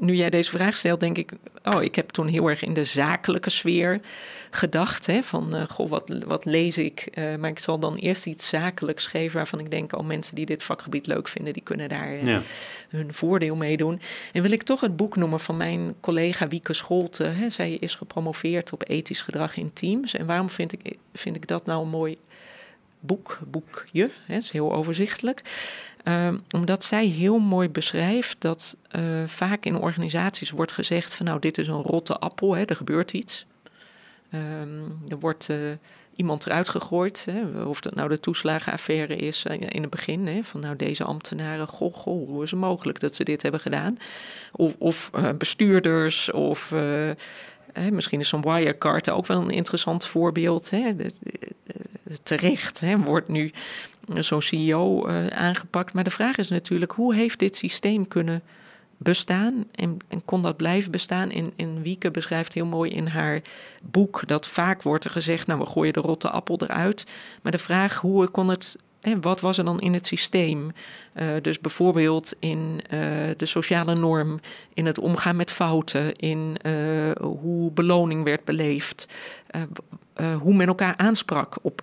[0.00, 1.32] nu jij deze vraag stelt, denk ik,
[1.64, 4.00] oh, ik heb toen heel erg in de zakelijke sfeer
[4.50, 5.06] gedacht.
[5.06, 7.08] Hè, van, uh, goh, wat, wat lees ik?
[7.14, 10.46] Uh, maar ik zal dan eerst iets zakelijks geven waarvan ik denk, oh, mensen die
[10.46, 12.42] dit vakgebied leuk vinden, die kunnen daar uh, ja.
[12.88, 14.00] hun voordeel mee doen.
[14.32, 17.24] En wil ik toch het boek noemen van mijn collega Wieke Scholte.
[17.24, 20.14] Hè, zij is gepromoveerd op ethisch gedrag in teams.
[20.14, 22.16] En waarom vind ik, vind ik dat nou een mooi
[23.00, 24.10] boek, boekje?
[24.26, 25.42] Hè, is heel overzichtelijk.
[26.04, 31.40] Um, omdat zij heel mooi beschrijft dat uh, vaak in organisaties wordt gezegd van nou
[31.40, 33.46] dit is een rotte appel, hè, er gebeurt iets.
[34.34, 35.56] Um, er wordt uh,
[36.16, 40.42] iemand eruit gegooid, hè, of dat nou de toeslagenaffaire is uh, in het begin, hè,
[40.42, 43.98] van nou deze ambtenaren, goh, goh, hoe is het mogelijk dat ze dit hebben gedaan?
[44.52, 46.74] Of, of bestuurders, of
[47.90, 50.70] misschien is zo'n Wirecard ook wel een interessant voorbeeld.
[52.22, 53.52] Terecht hè, wordt nu
[54.18, 55.92] zo'n CEO uh, aangepakt.
[55.92, 58.42] Maar de vraag is natuurlijk, hoe heeft dit systeem kunnen
[58.96, 61.30] bestaan en, en kon dat blijven bestaan?
[61.30, 63.42] En, en Wieke beschrijft heel mooi in haar
[63.82, 67.06] boek dat vaak wordt er gezegd, nou we gooien de rotte appel eruit.
[67.42, 70.72] Maar de vraag, hoe kon het en wat was er dan in het systeem?
[71.14, 73.00] Uh, dus bijvoorbeeld in uh,
[73.36, 74.40] de sociale norm,
[74.74, 76.56] in het omgaan met fouten, in
[77.20, 79.08] hoe beloning werd beleefd,
[80.40, 81.82] hoe men elkaar aansprak op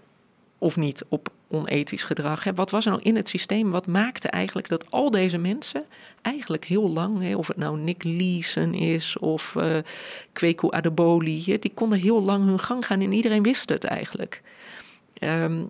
[0.58, 2.44] of niet op onethisch gedrag.
[2.44, 2.54] Hè?
[2.54, 3.72] Wat was er nou in het systeem?
[3.72, 5.84] Wat maakte eigenlijk dat al deze mensen
[6.22, 9.78] eigenlijk heel lang, hè, of het nou Nick Leeson is of uh,
[10.34, 14.42] Kweku Adeboli, hè, die konden heel lang hun gang gaan en iedereen wist het eigenlijk.
[15.20, 15.70] Um,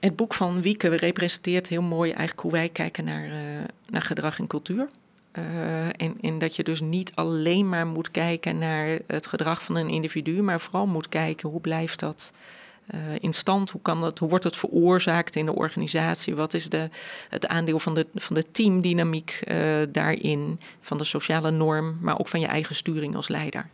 [0.00, 3.32] het boek van Wieke representeert heel mooi eigenlijk hoe wij kijken naar, uh,
[3.86, 4.86] naar gedrag en cultuur.
[5.38, 9.76] Uh, en, en, dat je dus niet alleen maar moet kijken naar het gedrag van
[9.76, 12.32] een individu, maar vooral moet kijken hoe blijft dat
[12.94, 13.70] uh, in stand?
[13.70, 16.34] Hoe, kan dat, hoe wordt het veroorzaakt in de organisatie?
[16.34, 16.90] Wat is de,
[17.28, 22.28] het aandeel van de, van de teamdynamiek uh, daarin, van de sociale norm, maar ook
[22.28, 23.68] van je eigen sturing als leider?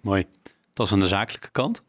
[0.00, 0.26] Mooi.
[0.72, 1.82] Dat is aan de zakelijke kant.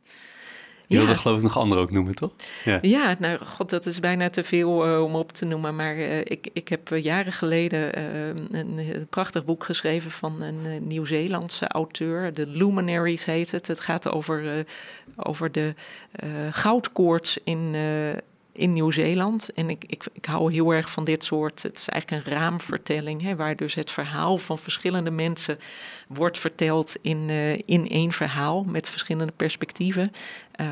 [0.88, 1.06] Je ja.
[1.06, 2.32] wilde geloof ik nog andere ook noemen, toch?
[2.64, 5.76] Ja, ja nou god, dat is bijna te veel uh, om op te noemen.
[5.76, 10.88] Maar uh, ik, ik heb jaren geleden uh, een, een, prachtig boek geschreven van een
[10.88, 12.34] Nieuw-Zeelandse auteur.
[12.34, 13.68] De Luminaries heet het.
[13.68, 14.66] Het gaat over,
[15.16, 15.74] over de
[16.52, 17.76] goudkoorts in
[18.56, 19.54] in Nieuw-Zeeland.
[19.54, 21.64] En ik, ik, ik hou heel erg van dit soort.
[21.64, 25.60] Het is eigenlijk een raamvertelling, hè, waar dus het verhaal van verschillende mensen
[26.08, 30.12] wordt verteld in, uh, in één verhaal met verschillende perspectieven.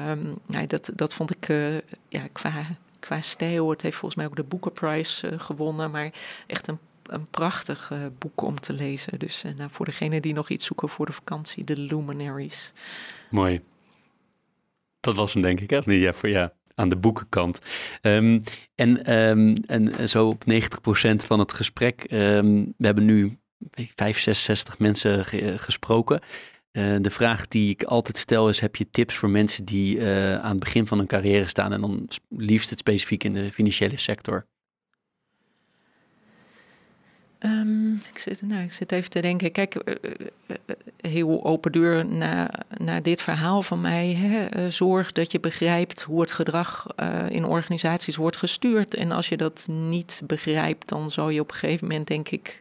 [0.09, 1.77] Um, dat, dat vond ik uh,
[2.09, 2.65] ja, qua,
[2.99, 3.69] qua stijl.
[3.69, 6.11] Het heeft volgens mij ook de Boekenprijs uh, gewonnen, maar
[6.47, 9.19] echt een een prachtig boek om te lezen.
[9.19, 12.71] Dus nou, voor degene die nog iets zoeken voor de vakantie, de Luminaries.
[13.29, 13.61] Mooi.
[14.99, 15.79] Dat was hem denk ik, hè?
[15.85, 17.59] Ja, voor ja aan de boekenkant.
[18.01, 18.43] Um,
[18.75, 23.37] en, um, en zo op 90% van het gesprek, um, we hebben nu
[23.95, 26.21] 5, 66 mensen ge gesproken.
[26.71, 30.35] Uh, de vraag die ik altijd stel is: heb je tips voor mensen die uh,
[30.35, 33.97] aan het begin van hun carrière staan en dan liefst het specifiek in de financiële
[33.97, 34.47] sector?
[37.45, 39.51] Um, ik, zit, nou, ik zit even te denken.
[39.51, 39.95] Kijk, uh,
[40.47, 40.55] uh,
[40.97, 44.13] heel open deur naar, naar dit verhaal van mij.
[44.13, 44.69] Hè.
[44.69, 46.87] zorg dat je begrijpt hoe het gedrag
[47.29, 48.95] in organisaties wordt gestuurd.
[48.95, 52.57] En als je dat niet begrijpt, dan zal je op een gegeven moment, denk ik,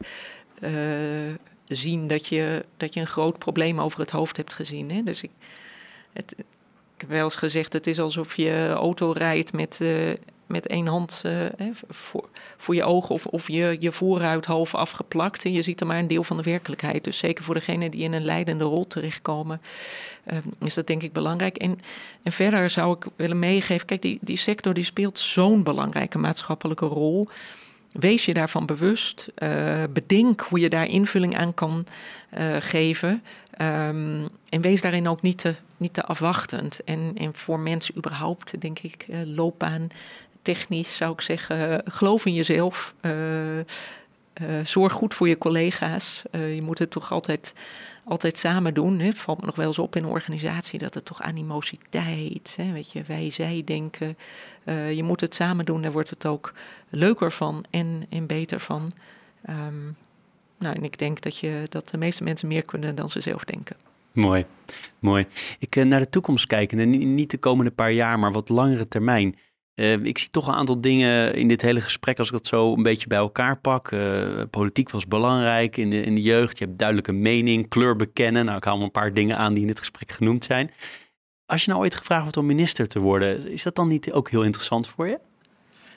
[1.67, 4.91] zien dat je, dat je een groot probleem over het hoofd hebt gezien.
[4.91, 5.03] Hè.
[5.03, 5.31] Dus ik,
[6.13, 6.35] het,
[6.95, 9.81] ik heb wel eens gezegd, het is alsof je auto rijdt met
[10.53, 11.47] met één hand uh,
[11.89, 15.45] voor, voor je ogen of, of je, je vooruit half afgeplakt.
[15.45, 17.05] En je ziet er maar een deel van de werkelijkheid.
[17.05, 19.61] Dus zeker voor degenen die in een leidende rol terechtkomen,
[20.33, 21.57] uh, is dat denk ik belangrijk.
[21.57, 21.81] En,
[22.23, 26.87] en verder zou ik willen meegeven, kijk, die, die sector die speelt zo'n belangrijke maatschappelijke
[26.87, 27.29] rol.
[27.93, 29.29] Wees je daarvan bewust.
[29.39, 31.87] Uh, bedenk hoe je daar invulling aan kan
[32.39, 33.23] uh, geven.
[33.61, 36.85] Um, en wees daarin ook niet te, niet te afwachtend.
[36.85, 39.89] En, en voor mensen überhaupt, denk ik, uh, loopbaan
[40.43, 42.95] technisch zou ik zeggen, geloof in jezelf.
[43.03, 43.65] Uh, uh,
[44.65, 46.23] zorg goed voor je collega's.
[46.33, 47.55] Uh, je moet het toch altijd,
[48.05, 48.99] altijd samen doen.
[48.99, 49.07] Hè.
[49.07, 52.73] Het valt me nog wel eens op in een organisatie dat het toch animositeit, hè,
[52.73, 54.17] weet je, wij, zij denken.
[54.95, 56.53] je moet het samen doen, daar wordt het ook
[56.89, 58.93] leuker van en, en beter van.
[59.51, 59.97] Um,
[60.59, 63.45] nou, en ik denk dat, je, dat de meeste mensen meer kunnen dan ze zelf
[63.45, 63.77] denken.
[64.13, 64.47] Mooi,
[64.99, 65.27] mooi.
[65.59, 69.37] Ik naar de toekomst kijken, en niet de komende paar jaar, maar wat langere termijn.
[69.75, 72.75] Uh, ik zie toch een aantal dingen in dit hele gesprek, als ik dat zo
[72.75, 73.91] een beetje bij elkaar pak.
[73.91, 76.59] Uh, politiek was belangrijk in de, in de jeugd.
[76.59, 78.45] Je hebt duidelijke mening, kleur bekennen.
[78.45, 80.71] Nou, ik haal een paar dingen aan die in dit gesprek genoemd zijn.
[81.47, 84.31] Als je nou ooit gevraagd wordt om minister te worden, is dat dan niet ook
[84.31, 85.19] heel interessant voor je?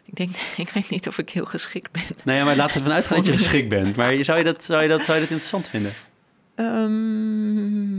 [0.06, 0.30] Ik denk,
[0.68, 2.04] ik weet niet of ik heel geschikt ben.
[2.24, 3.96] Nou ja, maar laten we ervan uitgaan dat je geschikt bent.
[3.96, 5.92] Maar zou je dat, zou je dat, zou je dat interessant vinden?
[6.56, 7.96] Um,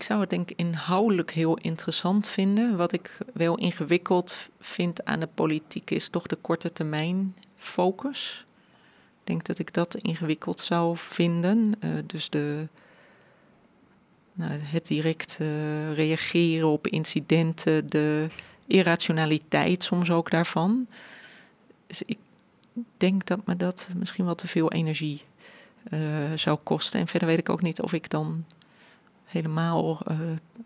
[0.00, 2.76] ik zou het denk ik inhoudelijk heel interessant vinden.
[2.76, 8.46] Wat ik wel ingewikkeld vind aan de politiek is toch de korte termijn focus.
[9.20, 11.74] Ik denk dat ik dat ingewikkeld zou vinden.
[11.80, 12.68] Uh, dus de,
[14.32, 18.26] nou, het direct uh, reageren op incidenten, de
[18.66, 20.86] irrationaliteit soms ook daarvan.
[21.86, 22.18] Dus ik
[22.96, 25.22] denk dat me dat misschien wel te veel energie
[25.90, 26.00] uh,
[26.34, 27.00] zou kosten.
[27.00, 28.44] En verder weet ik ook niet of ik dan
[29.30, 30.16] helemaal uh,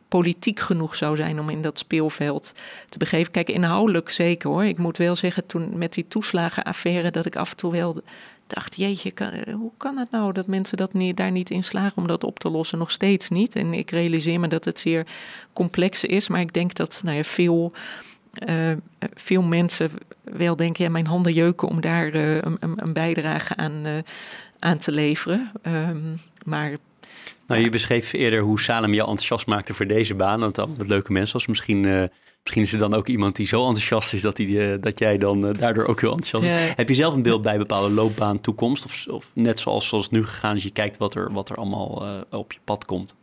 [0.09, 2.55] politiek genoeg zou zijn om in dat speelveld
[2.89, 3.33] te begeven.
[3.33, 4.65] Kijk, inhoudelijk zeker hoor.
[4.65, 8.03] Ik moet wel zeggen, toen met die toeslagenaffaire, dat ik af en toe wel
[8.47, 11.97] dacht, jeetje, eh, hoe kan het nou dat mensen dat niet, daar niet in slagen
[11.97, 12.79] om dat op te lossen?
[12.79, 13.57] Nog steeds niet.
[13.57, 15.07] En ik realiseer me dat het zeer
[15.53, 17.73] complex is, maar ik denk dat nou ja, veel...
[18.49, 18.73] Uh,
[19.15, 19.91] veel mensen
[20.23, 24.03] wel denken, ja, mijn handen jeuken om daar een, een, bijdrage aan,
[24.59, 25.53] aan te leveren.
[25.67, 26.77] Um, maar
[27.47, 30.41] nou, je beschreef eerder hoe Salem je enthousiast maakte voor deze baan.
[30.41, 31.47] Want dan met leuke mensen was.
[31.47, 32.03] Misschien, uh,
[32.43, 35.19] misschien is er dan ook iemand die zo enthousiast is dat, die, uh, dat jij
[35.19, 36.73] dan uh, daardoor ook heel enthousiast is.
[36.77, 38.85] Heb je zelf een beeld bij bepaalde loopbaan, toekomst?
[38.85, 41.57] Of, of net zoals, zoals het nu gegaan is, je kijkt wat er, wat er
[41.57, 43.15] allemaal op je pad komt?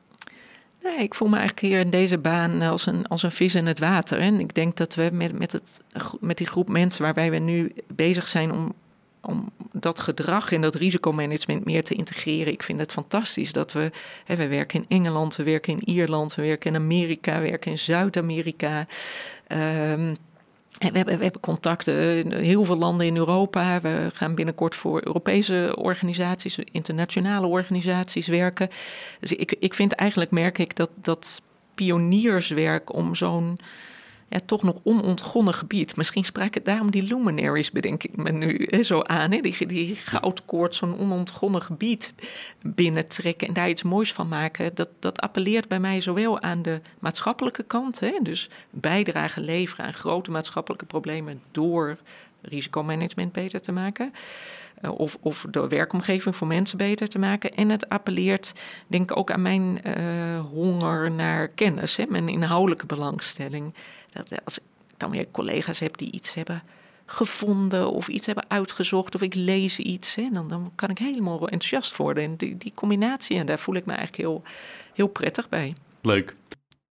[0.84, 3.66] Nee, ik voel me eigenlijk hier in deze baan als een, als een vis in
[3.66, 4.20] het water.
[4.20, 5.82] En ik denk dat we met, met, het,
[6.20, 8.74] met die groep mensen waarbij we nu bezig zijn om
[9.22, 12.54] om dat gedrag en dat risicomanagement meer te integreren.
[12.54, 13.92] Ik vind het fantastisch dat we,
[14.26, 17.72] hè, we werken in Engeland, we werken in Ierland, we werken in Amerika, we werken
[17.72, 18.88] in Zuid-Amerika.
[19.48, 20.18] Um,
[20.78, 23.82] we hebben, we hebben contacten in heel veel landen in Europa.
[23.82, 28.70] We gaan binnenkort voor Europese organisaties, internationale organisaties werken.
[29.20, 31.42] Dus ik, ik vind eigenlijk, merk ik, dat, dat
[31.76, 33.60] pionierswerk om zo'n
[34.32, 35.96] ja, toch nog onontgonnen gebied.
[35.96, 39.32] Misschien sprak het daarom die luminaries, bedenk ik me nu hè, zo aan.
[39.32, 39.40] Hè?
[39.40, 42.14] Die, die goudkoord, zo'n onontgonnen gebied
[42.62, 44.76] binnentrekken en daar iets moois van maken.
[44.76, 48.12] Dat, dat appelleert bij mij zowel aan de maatschappelijke kant, hè?
[48.22, 51.98] dus bijdrage leveren aan grote maatschappelijke problemen door
[52.42, 54.14] risicomanagement beter te maken.
[54.82, 57.54] Uh, of, of de werkomgeving voor mensen beter te maken.
[57.54, 58.54] En het appelleert,
[58.88, 63.74] denk ik, ook aan mijn uh, honger naar kennis, hè, mijn inhoudelijke belangstelling.
[64.12, 64.64] Dat als ik
[64.98, 66.64] dan weer collega's heb die iets hebben
[67.06, 71.40] gevonden of iets hebben uitgezocht of ik lees iets, hè, dan, dan kan ik helemaal
[71.40, 72.24] enthousiast worden.
[72.24, 74.44] En die, die combinatie, en daar voel ik me eigenlijk heel,
[74.94, 75.74] heel prettig bij.
[76.02, 76.36] Leuk.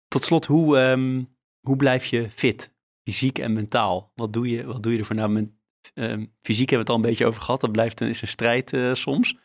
[0.07, 1.29] Tot slot, hoe, um,
[1.61, 2.73] hoe blijf je fit,
[3.03, 4.11] fysiek en mentaal?
[4.15, 5.15] Wat doe je, wat doe je ervoor?
[5.15, 5.49] Nou, met,
[5.93, 7.61] um, fysiek hebben we het al een beetje over gehad.
[7.61, 9.37] Dat blijft een, is een strijd uh, soms.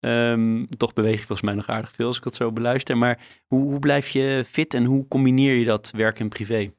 [0.00, 2.96] Um, toch beweeg je volgens mij nog aardig veel als ik dat zo beluister.
[2.96, 6.72] Maar hoe, hoe blijf je fit en hoe combineer je dat werk en privé?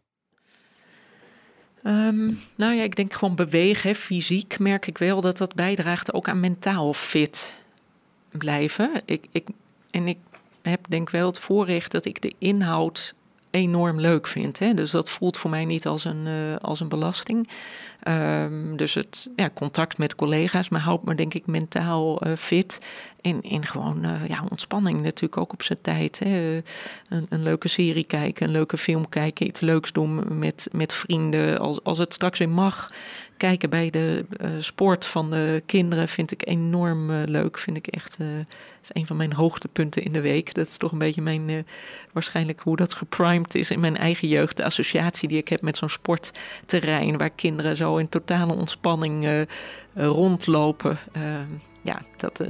[1.83, 6.27] Um, nou ja, ik denk gewoon bewegen, fysiek merk ik wel dat dat bijdraagt ook
[6.27, 7.59] aan mentaal fit
[8.31, 9.01] blijven.
[9.05, 9.47] Ik, ik,
[9.91, 10.17] en ik
[10.61, 13.13] heb denk wel het voorrecht dat ik de inhoud
[13.51, 14.59] enorm leuk vind.
[14.59, 14.73] Hè?
[14.73, 17.49] Dus dat voelt voor mij niet als een, uh, als een belasting.
[18.07, 22.79] Um, dus het ja, contact met collega's, maar houdt me denk ik mentaal uh, fit.
[23.21, 26.19] En, en gewoon uh, ja, ontspanning natuurlijk ook op zijn tijd.
[26.19, 26.55] Hè?
[27.09, 31.59] Een, een, leuke serie kijken, een leuke film kijken, iets leuks doen met, met vrienden.
[31.59, 32.89] Als, als het straks weer mag,
[33.37, 37.57] kijken bij de uh, sport van de kinderen vind ik enorm leuk.
[37.57, 38.17] Vind ik echt,
[38.81, 40.53] is een van mijn hoogtepunten in de week.
[40.53, 41.65] Dat is toch een beetje mijn,
[42.11, 44.57] waarschijnlijk hoe dat geprimed is in mijn eigen jeugd.
[44.57, 49.45] De associatie die ik heb met zo'n sportterrein waar kinderen zo in totale ontspanning
[49.93, 50.97] rondlopen.
[51.81, 52.41] ja, dat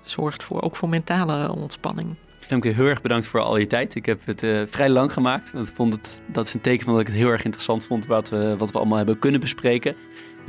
[0.00, 2.16] zorgt voor, ook voor mentale ontspanning.
[2.48, 3.94] Femke, heel erg bedankt voor al je tijd.
[3.94, 5.52] Ik heb het uh, vrij lang gemaakt.
[5.52, 7.84] Want ik vond het, dat is een teken van dat ik het heel erg interessant
[7.84, 9.96] vond wat we, wat we allemaal hebben kunnen bespreken.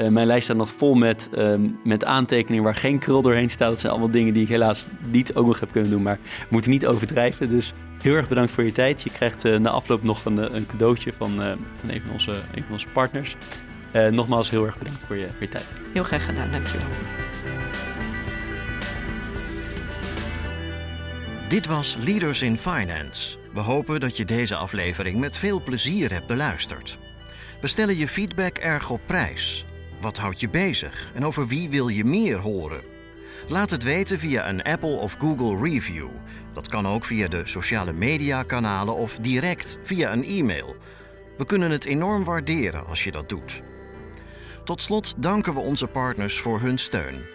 [0.10, 1.54] Mijn lijst staat nog vol met, uh,
[1.84, 3.70] met aantekeningen waar geen krul doorheen staat.
[3.70, 6.02] Dat zijn allemaal dingen die ik helaas niet ook nog heb kunnen doen.
[6.02, 6.20] Maar
[6.50, 7.50] moeten niet overdrijven.
[7.50, 9.02] Dus heel erg bedankt voor je tijd.
[9.02, 11.30] Je krijgt na afloop nog een, een cadeautje van,
[11.80, 13.36] van een, van onze, een van onze partners.
[13.92, 15.66] Nogmaals heel erg bedankt voor je, voor je tijd.
[15.94, 16.88] Heel graag gedaan, dankjewel.
[21.50, 23.38] Dit was Leaders in Finance.
[23.54, 26.98] We hopen dat je deze aflevering met veel plezier hebt beluisterd.
[27.62, 29.66] We stellen je feedback erg op prijs.
[30.02, 32.82] Wat houdt je bezig en over wie wil je meer horen?
[33.48, 36.08] Laat het weten via een Apple of Google review.
[36.54, 40.76] Dat kan ook via de sociale media kanalen of direct via een e-mail.
[41.38, 43.62] We kunnen het enorm waarderen als je dat doet.
[44.70, 47.26] Tot slot danken we onze partners voor hun steun.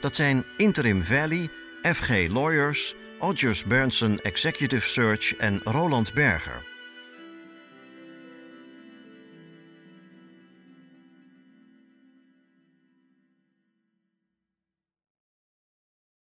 [0.00, 1.50] Dat zijn Interim Valley,
[1.82, 6.69] FG Lawyers, Odgers Berndsen Executive Search en Roland Berger.